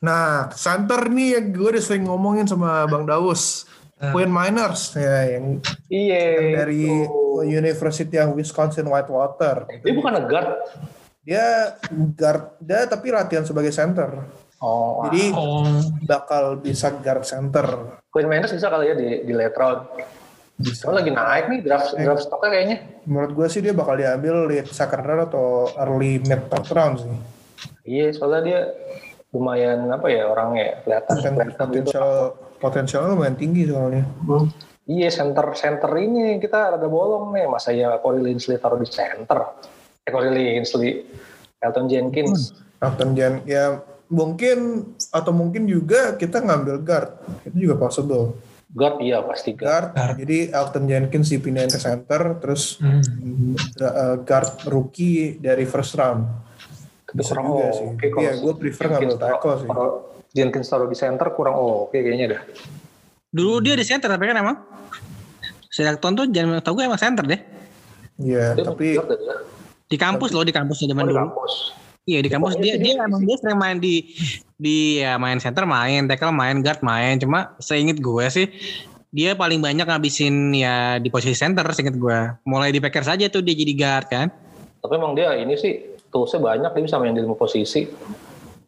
[0.00, 3.68] Nah, center nih yang gue udah sering ngomongin sama Bang Daus.
[4.00, 4.16] Hmm.
[4.16, 5.60] Quinn Miners ya yang
[5.92, 6.56] Iya.
[6.64, 7.44] dari itu.
[7.44, 9.68] University of Wisconsin Whitewater.
[9.68, 10.50] Dia bukan guard.
[11.20, 11.76] Dia
[12.16, 14.24] guard, dia tapi latihan sebagai center.
[14.60, 15.64] Oh, Jadi Oh,
[16.04, 17.96] bakal bisa guard center.
[18.12, 19.80] Queen Miners bisa kali ya di, di late round.
[20.60, 20.84] Bisa.
[20.84, 22.76] Soalnya lagi naik nih draft draft stoknya kayaknya.
[23.08, 27.14] Menurut gue sih dia bakal diambil late second round atau early mid third round sih.
[27.88, 28.60] Iya, soalnya dia
[29.32, 31.80] lumayan apa ya orangnya kelihatan Poten- kelihatan gitu.
[31.80, 32.10] Potensial
[32.60, 34.04] potensialnya lumayan tinggi soalnya.
[34.28, 34.52] Hmm.
[34.84, 37.48] Iya, center center ini kita rada bolong nih.
[37.48, 39.56] Masa ya Corey Linsley taruh di center.
[40.04, 41.08] Eh, Corey Linsley,
[41.56, 42.52] Elton Jenkins.
[42.84, 44.58] Elton Jan ya mungkin
[45.08, 47.10] atau mungkin juga kita ngambil guard.
[47.46, 48.34] Itu juga possible.
[48.70, 49.90] Guard iya pasti guard.
[49.90, 50.16] Guard, Guard.
[50.18, 53.54] jadi Elton Jenkins dipindahin ke center, terus hmm.
[53.80, 56.26] uh, guard rookie dari first round.
[57.02, 57.86] Tapi Bisa kurang juga oke sih.
[58.08, 59.68] kalau Iya, gue prefer ngambil Jenkins taruh- tackle sih.
[60.30, 62.42] Jenkins taruh di center kurang oke kayaknya dah.
[63.28, 64.56] Dulu dia di center tapi kan emang.
[65.66, 67.40] Sedakton tuh jangan tau gue emang center deh.
[68.20, 69.02] Iya, tapi ya.
[69.86, 71.18] Di kampus loh di kampus zaman Oh, di dulu.
[71.20, 71.52] kampus.
[72.08, 73.94] Iya di kampus pokoknya dia sih dia emang dia sering main di
[74.56, 77.20] di ya main center main tackle main guard main.
[77.20, 78.46] Cuma seinget gue sih
[79.10, 83.42] dia paling banyak ngabisin ya di posisi center seinget gue mulai di Packers saja tuh
[83.44, 84.26] dia jadi guard kan?
[84.80, 85.76] Tapi emang dia ini sih
[86.08, 87.84] toolsnya banyak dia bisa main di lima posisi.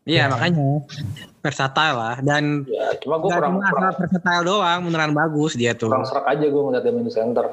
[0.02, 0.82] iya makanya.
[1.42, 2.16] Versatile lah.
[2.20, 5.88] Dan Ya, cuma gue kurang kurang, versatile doang beneran bagus dia tuh.
[5.88, 7.46] kurang serak aja gue ngeliat dia main di center.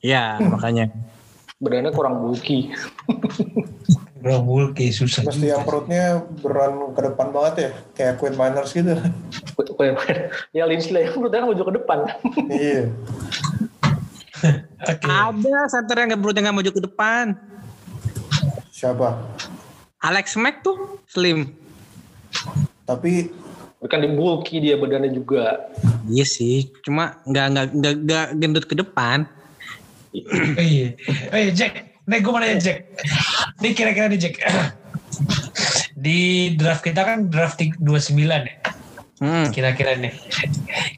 [0.00, 0.88] iya makanya.
[1.60, 2.72] Badannya kurang bulky.
[4.24, 8.96] Bro, bulky susah mesti yang perutnya beran ke depan banget ya, kayak Quinn Miners gitu.
[10.56, 11.98] ya Linsley yang menurut maju ke depan.
[12.48, 12.88] iya.
[14.84, 15.08] Oke.
[15.08, 17.24] ada center yang nggak perlu nggak maju ke depan
[18.68, 19.08] Siapa?
[20.04, 21.48] Alex Mack tuh slim
[22.84, 23.32] Tapi
[23.80, 25.68] Bukan di bulky dia badannya juga.
[26.08, 29.24] iya sih cuma nggak nggak nggak nggak gendut ke depan
[30.14, 30.94] Oh iya.
[31.34, 31.98] Oh iya, Jack.
[32.06, 32.86] Nih gue mau nanya Jack.
[33.62, 34.40] Nih kira-kira nih Jack.
[36.04, 37.82] Di draft kita kan draft 29
[38.18, 38.56] ya.
[39.22, 39.46] hmm.
[39.54, 40.10] Kira-kira nih.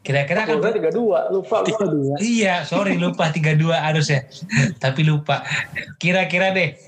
[0.01, 2.17] Kira-kira kan tiga dua, lupa gua.
[2.23, 4.25] Iya, sorry lupa 32 harusnya.
[4.79, 5.43] Tapi lupa.
[6.01, 6.79] Kira-kira deh.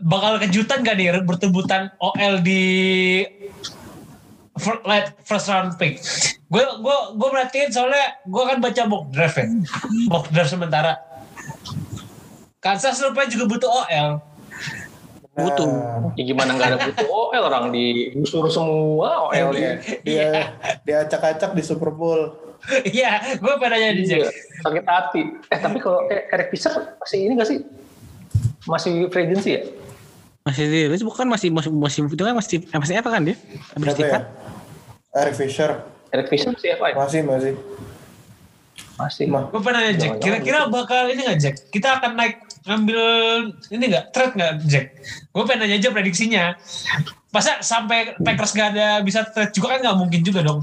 [0.00, 2.62] Bakal kejutan gak nih bertebutan OL di
[5.26, 5.98] first round pick?
[6.48, 9.46] Gue gue gue merhatiin soalnya gue kan baca mock draft ya.
[10.06, 11.13] Mock draft sementara.
[12.64, 14.08] Kansas rupanya juga butuh OL.
[15.34, 15.66] butuh
[16.14, 19.82] Ya gimana nggak ada butuh OL orang disuruh semua OL-nya.
[20.00, 20.48] dia
[20.86, 22.32] dia acak-acak di Super Bowl.
[22.88, 24.32] Iya, gue pengen nanya di Iya,
[24.64, 25.22] sakit hati.
[25.52, 27.58] Eh tapi kalau kayak Eric Fisher masih ini nggak sih?
[28.64, 29.62] Masih free agency ya?
[30.44, 33.36] masih dirilis bukan masih masih masih itu kan masih masih apa kan dia
[33.72, 34.20] habis Siapa ya?
[35.24, 35.70] Eric Fisher.
[36.12, 36.92] Eric Fisher masih FI?
[36.92, 37.52] Masih, masih.
[38.94, 39.26] Masih.
[39.26, 39.50] Mah.
[39.50, 41.56] Gue pengen nanya Jack, kira-kira bakal ini nggak Jack?
[41.74, 43.00] Kita akan naik ngambil
[43.74, 44.86] ini nggak trade nggak Jack?
[45.34, 46.44] Gue pengen nanya aja prediksinya.
[47.34, 50.62] Masa sampai Packers gak ada bisa trade juga kan nggak mungkin juga dong.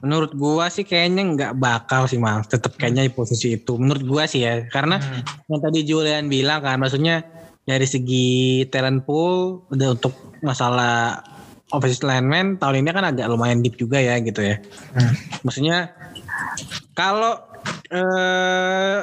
[0.00, 3.76] Menurut gua sih kayaknya nggak bakal sih mal, tetap kayaknya di posisi itu.
[3.76, 5.20] Menurut gua sih ya, karena Hmm.
[5.48, 7.24] yang tadi Julian bilang kan, maksudnya
[7.64, 10.12] dari segi talent pool udah untuk
[10.44, 11.24] masalah
[11.72, 14.60] offensive lineman tahun ini kan agak lumayan deep juga ya gitu ya.
[14.92, 15.12] Hmm.
[15.44, 15.92] Maksudnya
[16.94, 17.40] kalau
[17.90, 19.00] eh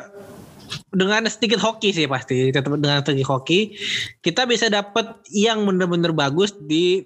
[0.91, 3.75] dengan sedikit hoki sih pasti tetap dengan sedikit hoki
[4.19, 7.03] kita bisa dapat yang bener-bener bagus di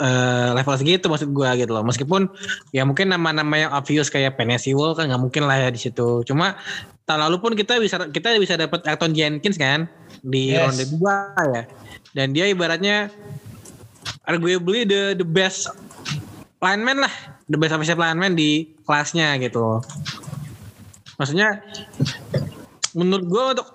[0.00, 1.84] eh, level segitu maksud gua gitu loh.
[1.86, 2.30] Meskipun
[2.74, 6.22] ya mungkin nama-nama yang obvious kayak Penesi Wall kan nggak mungkin lah ya di situ.
[6.26, 6.56] Cuma
[7.04, 9.90] tahun lalu pun kita bisa kita bisa dapat Elton Jenkins kan
[10.22, 10.62] di Yes.
[10.66, 11.14] ronde dua
[11.54, 11.62] ya.
[12.14, 13.10] Dan dia ibaratnya
[14.26, 15.70] arguably the the best
[16.62, 17.14] lineman lah
[17.50, 19.82] the best offensive lineman di kelasnya gitu
[21.18, 21.60] maksudnya
[22.94, 23.68] menurut gue untuk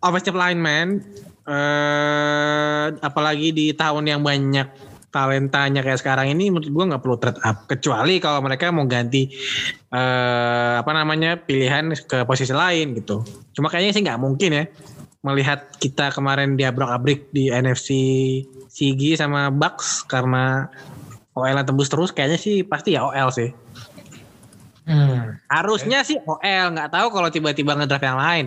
[0.00, 1.02] offensive lineman
[1.48, 4.68] eh apalagi di tahun yang banyak
[5.08, 7.64] talentanya kayak sekarang ini menurut gue nggak perlu trade up.
[7.64, 9.32] Kecuali kalau mereka mau ganti
[9.88, 13.24] eh apa namanya pilihan ke posisi lain gitu.
[13.56, 14.64] Cuma kayaknya sih nggak mungkin ya
[15.24, 17.88] melihat kita kemarin dia abrak abrik di NFC
[18.70, 20.70] Sigi sama Bucks karena
[21.38, 23.54] OL tembus terus kayaknya sih pasti ya OL sih
[24.88, 25.36] Hmm.
[25.52, 28.46] Harusnya sih OL, nggak tahu kalau tiba-tiba ngedraft yang lain.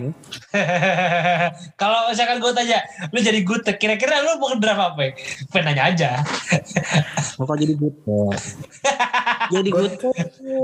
[1.80, 2.82] kalau misalkan gue tanya,
[3.14, 5.14] lu jadi good, kira-kira lu mau ngedraft apa?
[5.54, 6.10] Pengen nanya aja.
[7.38, 7.94] mau jadi good.
[9.54, 9.92] jadi good.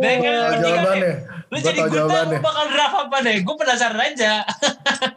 [0.03, 1.13] Nah, kan, jawabannya.
[1.47, 3.37] Lu jadi good, lu bakal draft apa deh?
[3.47, 4.43] Gue penasaran aja.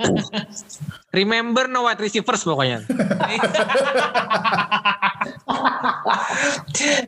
[1.17, 2.85] Remember no wide receivers pokoknya.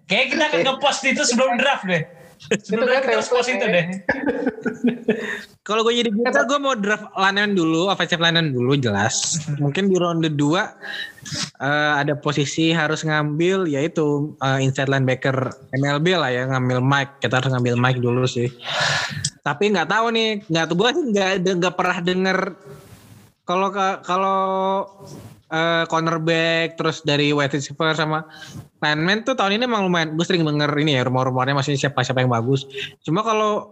[0.10, 2.23] Kayak kita akan ngepost itu sebelum draft deh.
[2.68, 3.86] Sebenarnya kita post itu deh.
[5.68, 9.40] Kalau gue jadi kita, gue mau draft lanen dulu, offensive lanen dulu jelas.
[9.64, 10.68] Mungkin di ronde 2 uh, eh,
[12.04, 17.24] ada posisi harus ngambil yaitu uh, inside linebacker MLB lah ya, ngambil Mike.
[17.24, 18.52] Kita harus ngambil Mike dulu sih.
[19.40, 21.30] Tapi nggak tahu nih, nggak tuh gue sih nggak
[21.64, 22.40] nggak pernah denger
[23.44, 23.68] kalau
[24.04, 24.40] kalau
[25.54, 28.26] uh, cornerback terus dari wide receiver sama
[28.82, 32.26] lineman tuh tahun ini emang lumayan gue sering denger ini ya rumor-rumornya masih siapa siapa
[32.26, 32.66] yang bagus
[33.06, 33.70] cuma kalau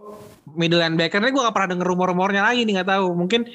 [0.54, 3.46] middle linebacker ini gue gak pernah denger rumor-rumornya lagi nih nggak tahu mungkin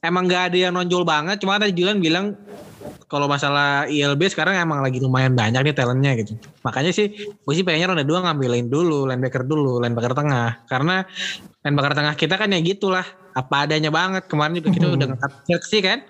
[0.00, 2.38] emang gak ada yang nonjol banget cuma tadi Julian bilang
[3.06, 6.34] kalau masalah ILB sekarang emang lagi lumayan banyak nih talentnya gitu.
[6.66, 10.66] Makanya sih gue sih pengennya ronde dua ngambilin dulu linebacker dulu, linebacker tengah.
[10.66, 11.06] Karena
[11.62, 14.26] linebacker tengah kita kan ya gitulah apa adanya banget.
[14.26, 16.02] Kemarin juga kita udah ngekat Kirksey kan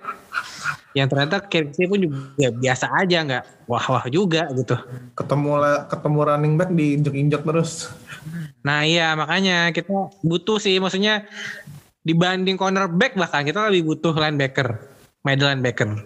[0.97, 4.73] yang ternyata Kirksey pun juga ya biasa aja nggak wah-wah juga gitu.
[5.13, 5.61] Ketemu
[5.93, 7.93] ketemu running back diinjek-injek terus.
[8.65, 11.29] Nah iya makanya kita butuh sih maksudnya
[12.01, 14.81] dibanding cornerback bahkan kita lebih butuh linebacker,
[15.21, 16.01] middle linebacker.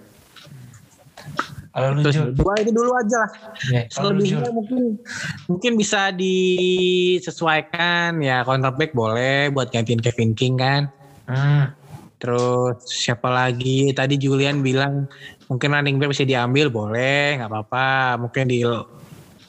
[1.71, 3.31] Kalau Terus dua itu dulu aja lah.
[3.71, 4.99] Yeah, Selebihnya mungkin
[5.47, 10.91] mungkin bisa disesuaikan ya cornerback boleh buat gantiin Kevin King kan.
[11.31, 11.79] Hmm.
[12.21, 13.97] Terus siapa lagi?
[13.97, 15.09] Tadi Julian bilang
[15.49, 18.21] mungkin running back bisa diambil, boleh, nggak apa-apa.
[18.21, 18.61] Mungkin di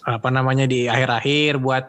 [0.01, 1.85] apa namanya di akhir-akhir buat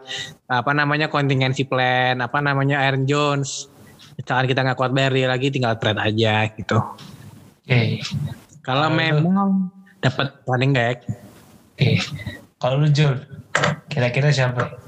[0.51, 3.71] apa namanya kontingensi plan, apa namanya Aaron Jones.
[4.19, 6.77] Misalkan kita nggak kuat bayar dia lagi, tinggal trade aja gitu.
[6.77, 7.71] Oke.
[7.71, 7.89] Okay.
[8.67, 9.71] Kalau memang
[10.03, 11.07] dapat running back.
[11.07, 11.79] Oke.
[11.79, 11.95] Okay.
[12.59, 13.23] Kalau lu Jul,
[13.87, 14.79] kira-kira siapa?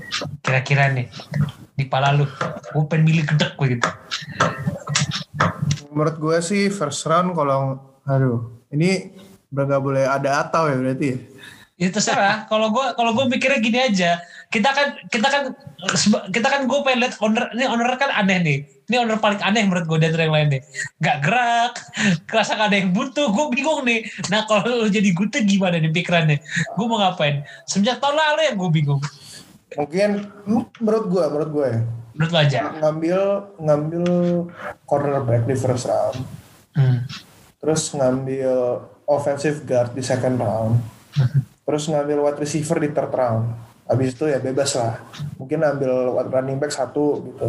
[0.43, 1.11] Kira-kira nih
[1.75, 2.23] di pala lu,
[2.71, 3.91] gue pengen milih gedek gue gitu
[5.95, 8.51] menurut gue sih first round kalau aduh.
[8.75, 9.15] ini
[9.55, 11.19] nggak boleh ada atau ya berarti ya?
[11.75, 12.47] Ya terserah.
[12.47, 14.23] Kalau gue kalau gue mikirnya gini aja.
[14.47, 15.43] Kita kan kita kan
[16.31, 18.59] kita kan gue pengen lihat owner ini owner kan aneh nih.
[18.87, 20.63] Ini owner paling aneh menurut gue dari yang lain nih.
[21.03, 21.73] Nggak gerak
[22.31, 23.27] kerasa gak ada yang butuh.
[23.27, 24.07] Gue bingung nih.
[24.31, 26.39] Nah kalau lo jadi gute gimana nih pikirannya?
[26.79, 27.43] Gue mau ngapain?
[27.67, 29.03] Semenjak tahun lalu yang gue bingung.
[29.75, 30.11] Mungkin
[30.79, 31.81] menurut gue menurut gue ya
[32.15, 32.63] menurut lo aja.
[32.79, 33.19] Ngambil
[33.59, 34.05] ngambil
[34.87, 36.19] cornerback di first round.
[36.75, 37.07] Hmm.
[37.63, 40.83] terus ngambil offensive guard di second round.
[41.15, 41.47] Hmm.
[41.65, 43.55] terus ngambil wide receiver di third round.
[43.85, 44.99] Habis itu ya bebas lah.
[45.37, 47.49] Mungkin ambil running back satu gitu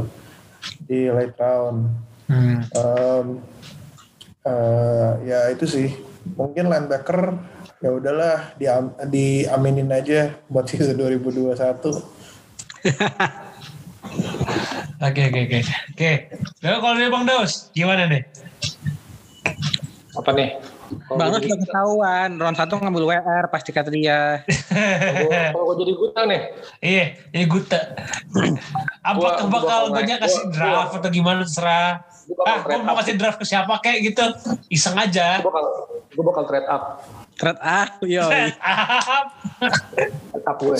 [0.85, 1.79] di late round.
[2.25, 2.57] Hmm.
[2.73, 3.27] um,
[4.45, 5.89] uh, ya itu sih.
[6.25, 7.37] Mungkin linebacker
[7.85, 8.65] ya udahlah di
[9.13, 11.53] diaminin aja buat season 2021
[15.03, 15.59] Oke oke oke.
[15.91, 16.11] Oke.
[16.63, 18.23] Lalu kalau dari Bang Daus gimana nih?
[20.15, 20.49] Apa nih?
[21.09, 24.45] Banget udah ketahuan, round satu ngambil WR pasti kata dia.
[25.53, 26.41] Kalau gue jadi guta nih.
[26.77, 27.79] Iya, jadi guta.
[29.01, 32.05] Apa bakal gue kasih draft atau gimana terserah.
[32.45, 34.25] Ah, gue mau kasih draft ke siapa kayak gitu.
[34.69, 35.41] Iseng aja.
[35.41, 35.63] Gue bakal,
[36.13, 37.01] gue bakal trade up.
[37.35, 38.23] Trade up, yo.
[38.31, 39.27] Trade up.
[40.45, 40.79] up gue.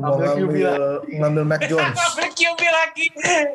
[0.00, 1.92] Mau ngambil, ngambil Mac Jones.
[1.92, 3.06] ngambil QB lagi.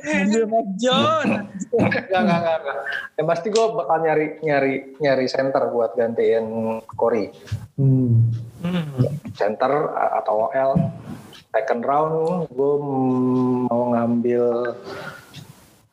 [0.05, 1.65] ngambil Mac Jones.
[1.73, 2.77] Enggak, enggak, enggak.
[3.17, 6.45] Yang pasti gue bakal nyari nyari nyari center buat gantiin
[6.93, 7.33] Corey.
[7.79, 8.29] Hmm.
[9.33, 9.89] Center
[10.21, 10.71] atau OL.
[11.55, 12.15] Second round
[12.53, 12.73] gue
[13.65, 14.77] mau ngambil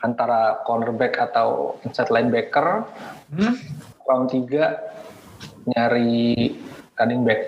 [0.03, 2.85] antara cornerback atau inside linebacker.
[3.33, 3.55] Hmm?
[4.03, 4.93] Round 3
[5.67, 6.55] nyari
[6.99, 7.41] running back.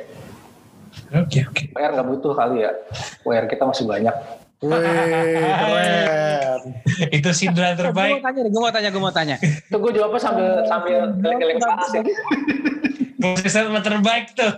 [1.14, 1.54] Oke okay, oke.
[1.54, 1.66] Okay.
[1.74, 2.70] WR nggak butuh kali ya.
[3.26, 4.14] WR kita masih banyak.
[4.64, 6.60] Wih, keren.
[7.12, 8.22] Itu Sindra terbaik.
[8.22, 9.36] Gue mau tanya, gue mau tanya, gue mau tanya.
[9.42, 12.02] Itu gue jawabnya sambil sambil keleng-keleng panas ya.
[13.20, 14.52] Posisi terbaik tuh.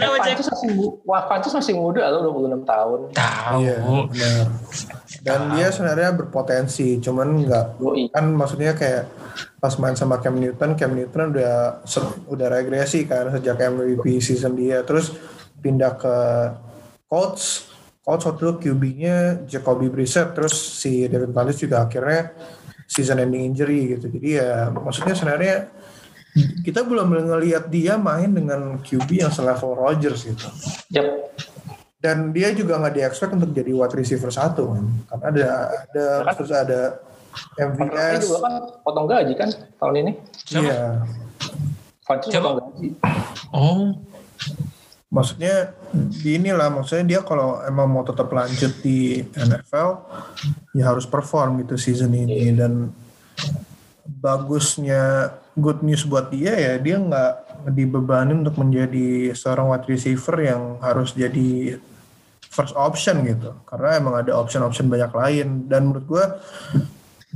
[0.00, 0.70] Kenapa Pancus masih,
[1.04, 2.98] wah masih muda loh 26 tahun.
[3.12, 3.60] Tahu.
[3.60, 3.76] Iya,
[5.20, 5.52] Dan Tahu.
[5.52, 7.64] dia sebenarnya berpotensi, cuman nggak
[8.16, 9.04] kan maksudnya kayak
[9.60, 11.84] pas main sama Cam Newton, Cam Newton udah
[12.32, 15.12] udah regresi kan sejak MVP season dia, terus
[15.60, 16.16] pindah ke
[17.04, 17.68] Colts,
[18.00, 22.32] Colts waktu itu QB-nya Jacoby Brissett, terus si Devin Funches juga akhirnya
[22.88, 24.08] season ending injury gitu.
[24.08, 25.70] Jadi ya maksudnya sebenarnya
[26.62, 30.46] kita belum ngelihat dia main dengan QB yang selevel Rodgers gitu.
[30.94, 31.06] Yep.
[32.00, 35.48] dan dia juga nggak di expect untuk jadi wide receiver satu kan karena ada
[35.84, 36.80] ada Kan- terus ada
[37.60, 40.12] MVS juga kan potong gaji kan tahun ini.
[40.50, 41.04] Iya
[42.08, 42.40] Siapa?
[42.40, 42.88] potong gaji.
[43.54, 43.94] Oh,
[45.10, 49.88] maksudnya di inilah maksudnya dia kalau emang mau tetap lanjut di NFL
[50.74, 52.90] ya harus perform gitu season ini dan
[54.06, 57.32] bagusnya good news buat dia ya dia nggak
[57.74, 61.78] dibebani untuk menjadi seorang wide receiver yang harus jadi
[62.50, 63.54] first option gitu.
[63.66, 65.48] Karena emang ada option-option banyak lain.
[65.70, 66.24] Dan menurut gue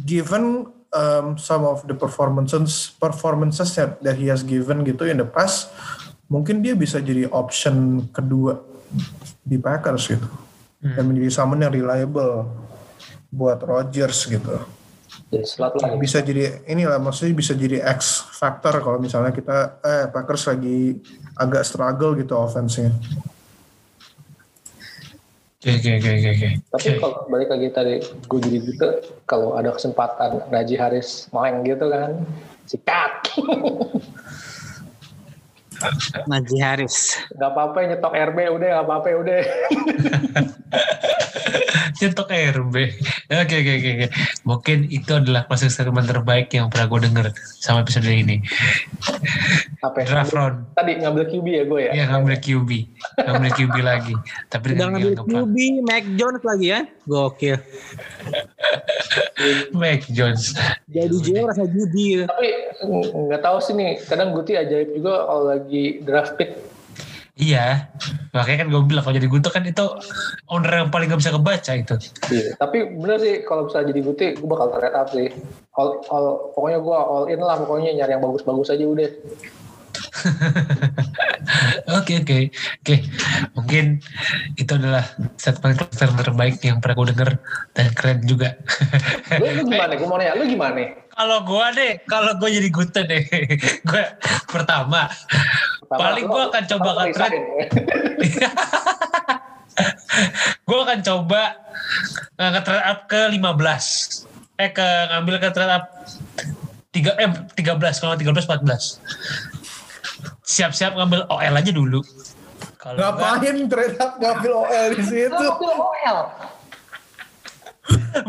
[0.02, 5.28] given um, some of the performances performances that, that he has given gitu in the
[5.28, 5.70] past
[6.26, 8.58] mungkin dia bisa jadi option kedua
[9.46, 10.28] di Packers gitu.
[10.84, 12.44] Dan menjadi someone yang reliable
[13.32, 14.60] buat Rodgers gitu
[15.32, 15.96] Jadi slot lah.
[15.98, 21.00] bisa jadi inilah maksudnya bisa jadi X factor kalau misalnya kita eh Packers lagi
[21.34, 22.94] agak struggle gitu offense-nya
[25.64, 26.28] oke oke oke oke.
[26.28, 26.48] oke.
[26.76, 28.88] Tapi kalau balik lagi tadi gue jadi gitu,
[29.24, 32.20] kalau ada kesempatan Najee Harris main gitu kan,
[32.68, 33.12] sikat.
[36.30, 37.18] Najee Harris.
[37.36, 39.40] Gak apa-apa nyetok RB udah, gak apa-apa udah.
[41.94, 42.74] Nyetok RB.
[43.30, 44.06] Oke oke oke oke.
[44.44, 47.26] Mungkin itu adalah closing statement terbaik yang pernah gue denger
[47.62, 48.42] sama episode ini.
[49.80, 50.06] Apa ya?
[50.10, 50.56] Draft round.
[50.74, 51.92] Tadi ngambil QB ya gue ya?
[51.94, 52.70] Ya ngambil QB.
[53.24, 54.14] Ngambil QB lagi.
[54.50, 55.12] Tapi Udah ngambil.
[55.22, 56.80] QB, Mac Jones lagi ya.
[57.06, 57.56] Gokil.
[59.80, 60.56] Mac Jones.
[60.88, 62.24] Jadi Joe rasa judi.
[62.24, 62.48] Tapi
[63.28, 66.74] nggak tahu sih nih, kadang Guti ajaib juga kalau lagi draft pick.
[67.34, 67.90] Iya.
[68.30, 69.86] Makanya kan gue bilang kalau jadi Guntur kan itu
[70.46, 71.94] owner yang paling gak bisa kebaca itu.
[72.30, 72.54] Iya.
[72.58, 75.28] Tapi bener sih kalau bisa jadi Guti, gue bakal trade up sih.
[75.74, 79.10] All, all, pokoknya gue all in lah, pokoknya nyari yang bagus-bagus aja udah.
[82.00, 82.96] Oke oke oke.
[83.54, 84.00] Mungkin
[84.56, 85.04] itu adalah
[85.36, 87.30] statement closer terbaik yang pernah gue denger
[87.76, 88.56] dan keren juga.
[89.38, 89.92] Lu, lu gimana?
[89.94, 91.03] Gue mau nanya, lu gimana?
[91.14, 93.22] Kalau gue deh, kalau gue jadi Guntur deh,
[93.88, 94.02] gue
[94.50, 95.06] pertama,
[95.80, 97.32] Pertama, paling gue akan coba resign.
[100.66, 101.42] gue akan coba
[102.38, 103.42] uh, nge-trade up ke 15
[104.54, 105.90] eh ke ngambil ke trade up
[106.94, 109.02] 3 eh 13 kalau 13 14
[110.46, 112.00] siap-siap ngambil OL aja dulu.
[112.78, 115.34] Kalau enggak, ngapain trade up ngambil OL di situ?
[115.34, 116.18] Ngambil OL.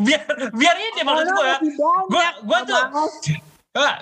[0.05, 1.53] Biar biar ini maksud gue
[2.11, 2.83] gue gue tuh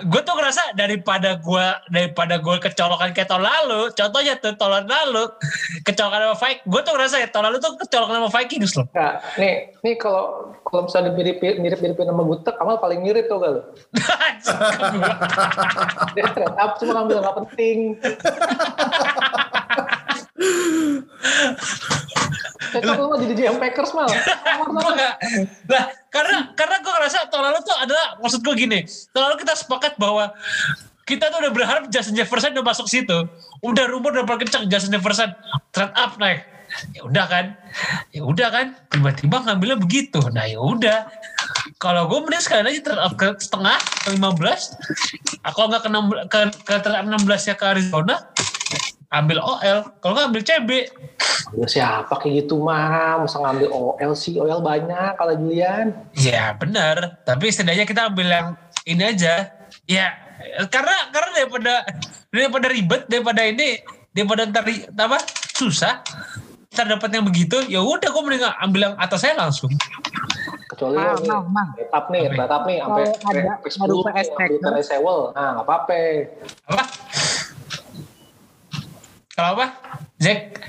[0.05, 5.33] gue tuh ngerasa daripada gue daripada gue kecolokan kayak tahun lalu contohnya tuh tahun lalu
[5.81, 9.17] kecolokan sama Vikings gue tuh ngerasa ya tahun lalu tuh kecolokan sama Vikings loh Nah,
[9.41, 13.61] nih, nih kalau kalau misalnya mirip mirip miripin sama Gutek, Kamal paling mirip tuh kan.
[16.13, 16.29] Dia
[16.61, 17.77] up cuma ngambil nggak penting.
[22.73, 24.09] Cocok lu jadi GM Packers mal.
[24.89, 25.13] Enggak.
[25.69, 28.79] Lah, karena karena gue ngerasa tahun lalu tuh adalah maksud gue gini.
[29.13, 30.33] Tahun lalu kita sepakat bahwa
[31.03, 33.27] kita tuh udah berharap Justin Jefferson udah masuk situ.
[33.61, 35.29] Udah rumor udah paling kencang Justin Jefferson
[35.75, 36.47] trade up naik.
[36.95, 37.45] Ya udah kan.
[38.09, 38.65] Ya udah kan.
[38.89, 40.23] Tiba-tiba ngambilnya begitu.
[40.33, 41.05] Nah ya udah.
[41.77, 45.43] Kalau gue mending sekali aja trade up ke setengah ke 15.
[45.43, 48.15] Kalau nggak ke, 16 ke, ke trade up 16 ya ke Arizona.
[49.13, 49.77] Ambil OL.
[50.01, 50.69] Kalau nggak ambil CB.
[51.53, 55.93] Ya siapa kayak gitu mah, masa ngambil OL sih, OL banyak kalau Julian.
[56.17, 58.47] Ya benar, tapi setidaknya kita ambil yang
[58.83, 59.53] ini aja.
[59.85, 60.17] Ya
[60.67, 61.73] karena karena daripada
[62.33, 63.79] daripada ribet daripada ini
[64.11, 65.17] daripada ntar apa
[65.53, 66.01] susah
[66.73, 69.69] ntar dapat yang begitu ya udah gue mending ambil yang atasnya langsung
[70.73, 71.67] Kecuali mal, mal.
[71.77, 74.89] trade up nih, up nih, sampai ada- sampai 10 ada PS.
[75.29, 76.01] Nah, nggak apa-apa.
[76.65, 76.83] apa
[79.33, 79.67] kalau apa
[80.21, 80.61] Jack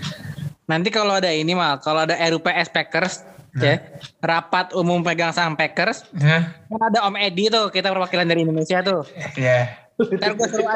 [0.64, 3.20] Nanti kalau ada ini mal, kalau ada RUPS Packers,
[3.53, 3.85] ya,
[4.24, 9.05] rapat umum pegang saham Packers, kan ada Om Edi tuh, kita perwakilan dari Indonesia tuh.
[9.37, 10.66] ya Ntar gue suruh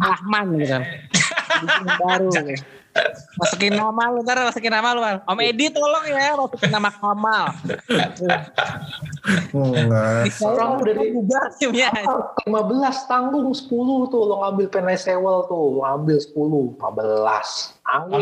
[0.00, 0.82] Rahman gitu kan.
[2.00, 2.30] Baru.
[3.34, 5.00] Masukin nama lu, ntar masukin nama lu.
[5.00, 5.16] Mal.
[5.22, 7.44] Om Edi tolong ya, masukin nama Kamal.
[9.50, 10.32] Enggak.
[10.40, 11.90] Orang udah di- juga timnya.
[12.42, 12.48] 15
[13.04, 13.68] tanggung 10
[14.06, 16.34] tuh lo ngambil Penley Sewell tuh lo ngambil 10
[16.76, 17.44] 15 kalau
[17.80, 18.20] tanggung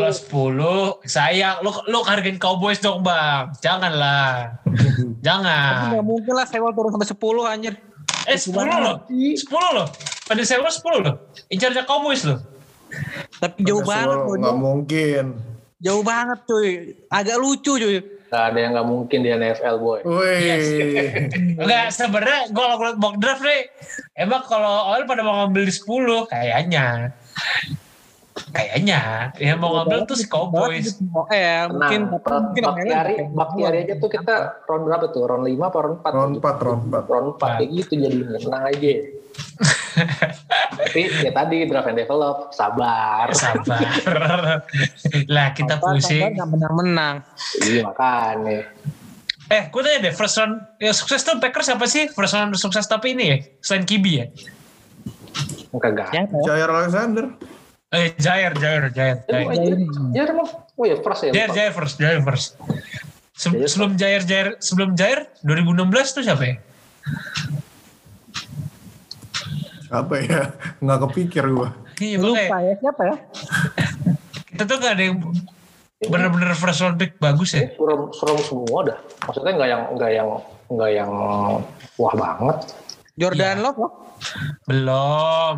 [1.01, 4.55] 10 sayang lu lu hargain Cowboys dong bang janganlah
[5.25, 7.73] jangan Gak mungkin lah Sewell turun sampai 10 anjir.
[8.25, 9.87] eh 10 loh 10 loh
[10.23, 11.15] pada sewa 10 loh
[11.47, 12.39] incarnya Cowboys loh
[13.41, 14.35] Tapi jauh banget loh.
[14.37, 15.25] Nggak mungkin.
[15.77, 16.97] jauh banget cuy.
[17.13, 17.97] Agak lucu cuy.
[18.27, 21.31] Gak ada yang gak mungkin di NFL boy Wih.
[21.55, 23.71] Enggak, sebenarnya gue kalau ngeliat mock draft nih,
[24.19, 27.15] emang kalau Oil pada mau ngambil di 10 kayaknya.
[28.51, 30.99] Kayaknya yang mau ngambil tuh si Cowboys.
[31.31, 34.35] eh mungkin Nah, mungkin Bakhtiari, Bakhtiari aja tuh kita
[34.67, 35.23] round berapa tuh?
[35.23, 36.11] Round 5 apa round 4?
[36.11, 37.07] Round 4, round 4.
[37.07, 38.39] Round 4 kayak gitu jadinya.
[38.43, 38.91] Tenang aja.
[40.87, 43.27] Tapi ya tadi draft and develop, sabar.
[43.35, 44.63] Sabar.
[45.27, 46.33] lah kita pusing.
[46.33, 47.15] nggak menang-menang.
[47.63, 48.71] Iya makanya.
[49.47, 52.11] Eh, gue tanya deh, first round yang sukses tuh Packers apa sih?
[52.11, 54.25] First round sukses tapi ini ya, selain Kibi ya?
[55.77, 56.09] Kagak.
[56.09, 56.43] Siapa ya?
[56.43, 57.25] Jair Alexander.
[57.87, 59.47] Eh, Jair, Jair, Jair, Jair.
[59.47, 59.79] Jair,
[60.11, 61.31] Jair emang, oh ya first ya.
[61.31, 61.49] Jair.
[61.55, 62.59] Jair first, Jair first.
[63.37, 66.55] Se- Jair sebelum Jair, Jair, sebelum Jair 2016 tuh siapa ya?
[69.89, 70.41] Apa ya?
[70.83, 71.69] Nggak kepikir gua.
[71.97, 73.15] Iya, Lupa ya siapa ya?
[74.53, 75.17] kita tuh gak ada yang
[75.97, 77.73] bener-bener first round pick bagus ya.
[77.73, 78.97] Serem, serem semua dah.
[79.25, 80.29] Maksudnya nggak yang nggak yang
[80.69, 81.11] nggak yang
[81.97, 82.57] wah banget.
[83.17, 83.63] Jordan Iya.
[83.65, 83.91] Love loh.
[84.65, 85.53] Belum,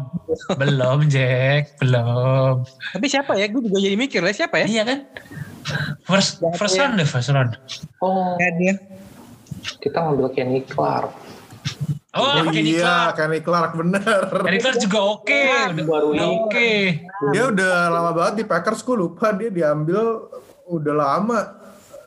[0.55, 2.63] belum Jack, belum.
[2.67, 3.47] Tapi siapa ya?
[3.47, 4.67] Gue juga jadi mikir lah siapa ya?
[4.67, 4.99] Iya kan?
[6.03, 7.55] First, first round deh, first round.
[8.03, 8.75] Oh, Ya dia.
[9.79, 11.11] kita ngambil Kenny Clark.
[12.19, 13.13] Oh, Oh, Kenny iya, Clark.
[13.15, 14.21] Kenny Clark bener.
[14.43, 15.41] Kenny Clark juga oke,
[15.71, 16.71] udah, Baru udah oke.
[17.31, 20.27] Dia udah lama banget di Packers, gue lupa dia diambil
[20.67, 21.39] udah lama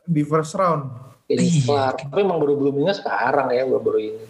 [0.05, 0.93] di first round.
[1.25, 1.65] Kenny Iya.
[1.65, 1.97] Clark.
[2.07, 4.25] Tapi emang baru bloomingnya sekarang ya, baru baru ini.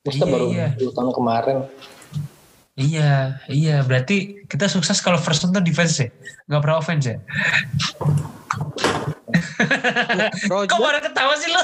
[0.00, 0.66] Maksudnya Iya, baru iya.
[0.78, 1.56] 10 tahun kemarin.
[2.74, 3.12] Iya,
[3.46, 3.76] iya.
[3.80, 4.16] Berarti
[4.46, 6.08] kita sukses kalau first round tuh defense ya,
[6.46, 7.18] nggak pernah offense ya.
[10.48, 10.78] Kok Roger.
[10.80, 11.62] pada ketawa sih lo?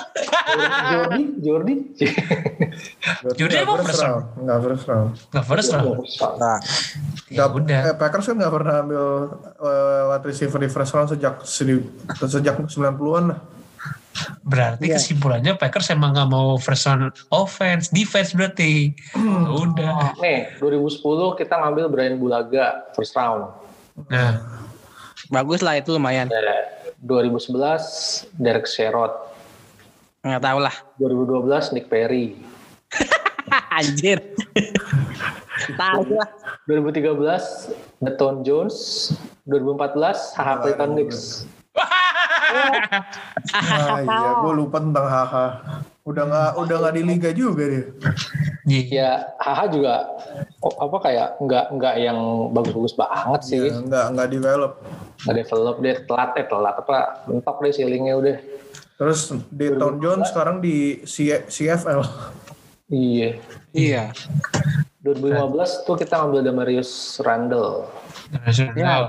[0.90, 1.74] Jordi, Jordi.
[3.34, 4.22] Jordi emang first first round.
[4.38, 5.10] Nggak first round.
[5.30, 5.88] Nggak first round.
[6.36, 6.58] Nah,
[7.30, 7.80] Ya Nggak- udah.
[7.84, 9.04] eh, Packers kan nggak pernah ambil
[9.56, 11.86] eh, wide receiver di first round sejak sedi-
[12.20, 12.90] sejak 90-an
[13.28, 13.38] lah.
[14.42, 14.98] Berarti Iya.
[14.98, 18.90] kesimpulannya Packers emang nggak mau first round offense, defense berarti.
[19.48, 20.18] udah.
[20.18, 20.98] Nih, 2010
[21.36, 23.46] kita ngambil Brian Bulaga first round.
[24.06, 24.42] Nah,
[25.28, 26.26] bagus lah itu lumayan.
[26.26, 29.12] Eh, 2011 Derek Sherrod.
[30.20, 30.74] Nggak tahu lah.
[31.00, 32.36] 2012 Nick Perry.
[33.80, 34.20] Anjir.
[35.80, 36.28] tahu lah.
[36.68, 38.76] 2013 Deton Jones.
[39.48, 41.10] 2014 Haha Clayton Nix.
[43.54, 45.46] Ah iya, gue lupa tentang Haha.
[46.04, 47.84] Udah nggak udah nggak di liga juga dia.
[48.68, 48.82] iya.
[48.90, 49.94] Ya Haha juga
[50.60, 52.18] oh, apa kayak nggak nggak yang
[52.52, 53.58] bagus-bagus banget sih.
[53.70, 54.72] Ya, nggak nggak develop.
[55.24, 56.96] Nggak develop dia telat eh telat apa
[57.28, 58.36] mentok deh ceilingnya udah.
[59.00, 62.04] Terus Dayton Jones sekarang di C- CFL.
[62.92, 63.40] Iya.
[63.72, 64.04] Iya.
[65.00, 67.88] 2015 tuh kita ngambil Demarius Randall.
[68.76, 69.08] Ya.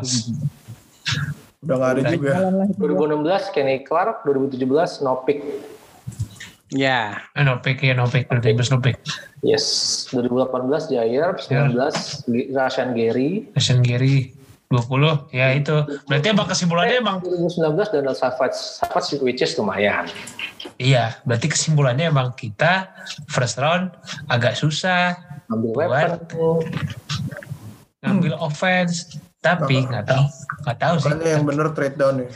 [1.62, 2.34] Udah nggak ada juga.
[2.80, 5.44] 2016 Kenny Clark, 2017 no pick.
[6.72, 7.20] Ya.
[7.36, 8.32] Eh, no pick ya, no pick.
[8.32, 8.96] Berarti no pick.
[9.44, 9.66] Yes,
[10.16, 14.32] 2018 Jair, 19 Rashan Gary, Asian Gary
[14.72, 15.76] 20 ya itu.
[16.08, 20.08] Berarti emang kesimpulannya emang 2019 Donald Savage, Savage which is lumayan.
[20.80, 21.20] iya.
[21.22, 22.96] Berarti kesimpulannya emang kita
[23.28, 23.92] first round
[24.26, 25.92] agak susah Ambil Buat-
[26.32, 26.64] weapon.
[28.02, 29.20] ngambil offense.
[29.42, 30.26] Tapi nggak tahu,
[30.64, 31.12] nggak tahu sih.
[31.20, 32.30] Yang bener trade down ya.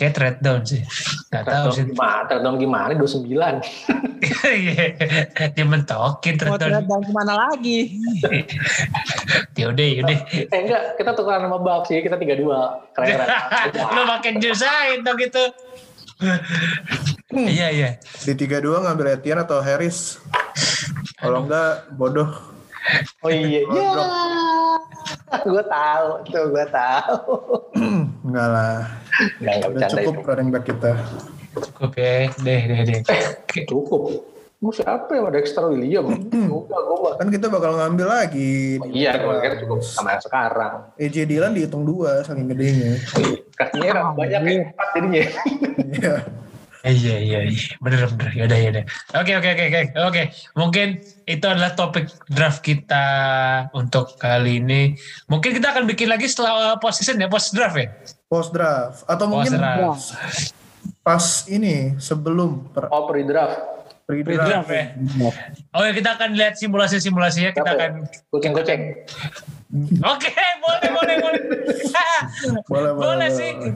[0.00, 0.80] Kayak trade down sih.
[1.28, 1.84] Tahu Trade sih.
[1.84, 2.24] down gimana?
[2.24, 2.90] Trade down gimana?
[2.96, 3.28] 29.
[4.40, 4.96] Iya,
[5.50, 7.02] Dia mentokin Mau trade down.
[7.04, 8.00] ke mana lagi?
[9.54, 10.18] Yaudah, yaudah.
[10.32, 12.96] eh enggak, kita tukeran sama Bucks ya, kita 3-2.
[12.96, 13.28] Keren-keren.
[13.94, 15.44] Lu makin jusain dong gitu.
[17.30, 17.88] Iya, iya.
[18.24, 20.16] Di 32 ngambil Etienne atau Harris.
[21.14, 22.28] Kalau enggak bodoh.
[23.20, 23.88] Oh iya, iya.
[25.46, 27.20] gue tahu, tuh gue tahu.
[28.20, 28.76] Enggak lah.
[29.40, 30.28] Enggak, enggak Udah bercanda cukup itu.
[30.28, 30.92] running back kita.
[31.50, 32.14] Cukup ya.
[32.40, 32.98] Deh, deh, deh.
[33.02, 33.60] Oke.
[33.66, 34.02] Cukup.
[34.60, 36.04] Mau siapa yang ada extra William?
[36.04, 37.10] Udah, gue.
[37.16, 38.76] Kan kita bakal ngambil lagi.
[38.76, 40.72] Oh, iya, gue kira cukup sama yang sekarang.
[41.00, 43.00] AJ Dillon dihitung dua saking gedenya.
[43.56, 45.24] Kakinya banyak ya, empat jadinya.
[45.80, 46.14] Iya.
[46.80, 47.76] Eh, Iya, iya, iya.
[47.76, 48.32] Bener, bener.
[48.32, 48.84] Yaudah, yaudah.
[49.12, 49.80] Oke, oke, oke, oke.
[50.02, 50.22] Oke,
[50.54, 50.86] mungkin
[51.24, 53.04] itu adalah topik draft kita
[53.72, 54.96] untuk kali ini.
[55.26, 57.92] Mungkin kita akan bikin lagi setelah uh, post season ya, post draft ya?
[58.26, 60.16] Post draft atau Post mungkin draft.
[61.00, 63.60] pas ini sebelum per Oh, pre-draft.
[64.04, 64.66] pre-draft.
[64.66, 64.84] Pre-draft ya?
[65.70, 67.52] Oh ya, kita akan lihat simulasi-simulasinya.
[67.52, 67.76] Kita Apa ya?
[67.76, 67.90] akan...
[68.28, 68.80] Kucing-kucing.
[70.02, 71.40] Oke, boleh, boleh, boleh.
[71.46, 71.70] Boleh,
[72.70, 73.52] boleh, boleh boleh, sih.
[73.54, 73.74] boleh.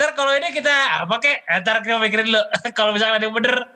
[0.00, 2.40] Ntar kalau ini kita pakai, ntar kita pikirin dulu.
[2.78, 3.68] kalau misalnya ada yang bener,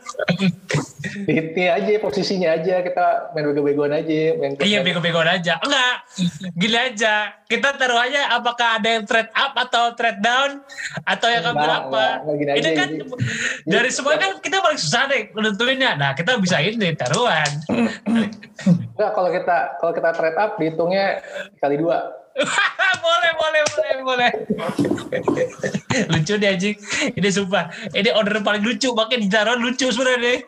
[1.29, 2.81] Ini aja, posisinya aja.
[2.81, 4.20] Kita main bego-begoan aja.
[4.41, 5.61] Main iya bego-begoan aja.
[5.61, 5.97] Enggak,
[6.57, 7.14] gini aja.
[7.45, 10.64] Kita taruh aja apakah ada yang trade up atau trade down
[11.05, 11.85] atau yang ngambil apa.
[11.85, 13.07] enggak, enggak, gini ini aja, kan jadi-
[13.68, 15.93] dari semua kan kita paling susah deh nentuinnya.
[15.95, 17.51] Nah kita bisa ini taruhan.
[17.68, 21.20] Enggak, kalau kita kalau kita trade up dihitungnya
[21.61, 22.24] kali dua.
[23.05, 24.30] boleh, boleh, boleh, boleh.
[26.11, 26.76] lucu deh anjing.
[27.14, 27.70] Ini sumpah.
[27.95, 28.91] Ini order paling lucu.
[28.91, 30.43] Makanya di Jaron lucu sebenarnya.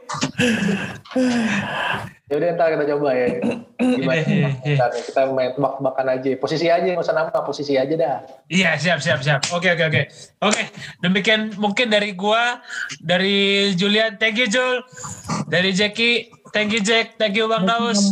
[2.26, 3.26] ya udah ntar kita coba ya.
[3.78, 4.50] Gimana?
[4.66, 6.30] Ntar kita main tebak-tebakan aja.
[6.42, 7.38] Posisi aja, nggak usah nama.
[7.46, 8.16] Posisi aja dah.
[8.50, 9.46] Iya, siap, siap, siap.
[9.54, 10.02] Oke, oke, oke.
[10.42, 10.62] Oke,
[11.06, 12.58] demikian mungkin dari gua,
[12.98, 14.82] dari Julian, thank you Jul.
[15.46, 18.10] Dari Jackie, thank you Jack, thank you Bang Daus.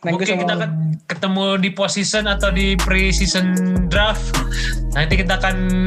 [0.00, 0.70] Mungkin kita akan
[1.04, 3.52] ketemu di post-season atau di pre-season
[3.92, 4.32] draft.
[4.96, 5.86] Nanti kita akan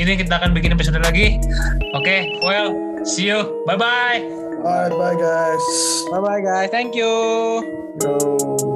[0.00, 1.36] ini kita akan bikin episode lagi.
[1.92, 2.72] Oke, okay, well,
[3.04, 3.44] see you.
[3.68, 4.24] Bye bye.
[4.64, 5.64] Bye bye guys.
[6.08, 6.72] Bye bye guys.
[6.72, 7.12] Thank you.
[8.00, 8.69] Yo.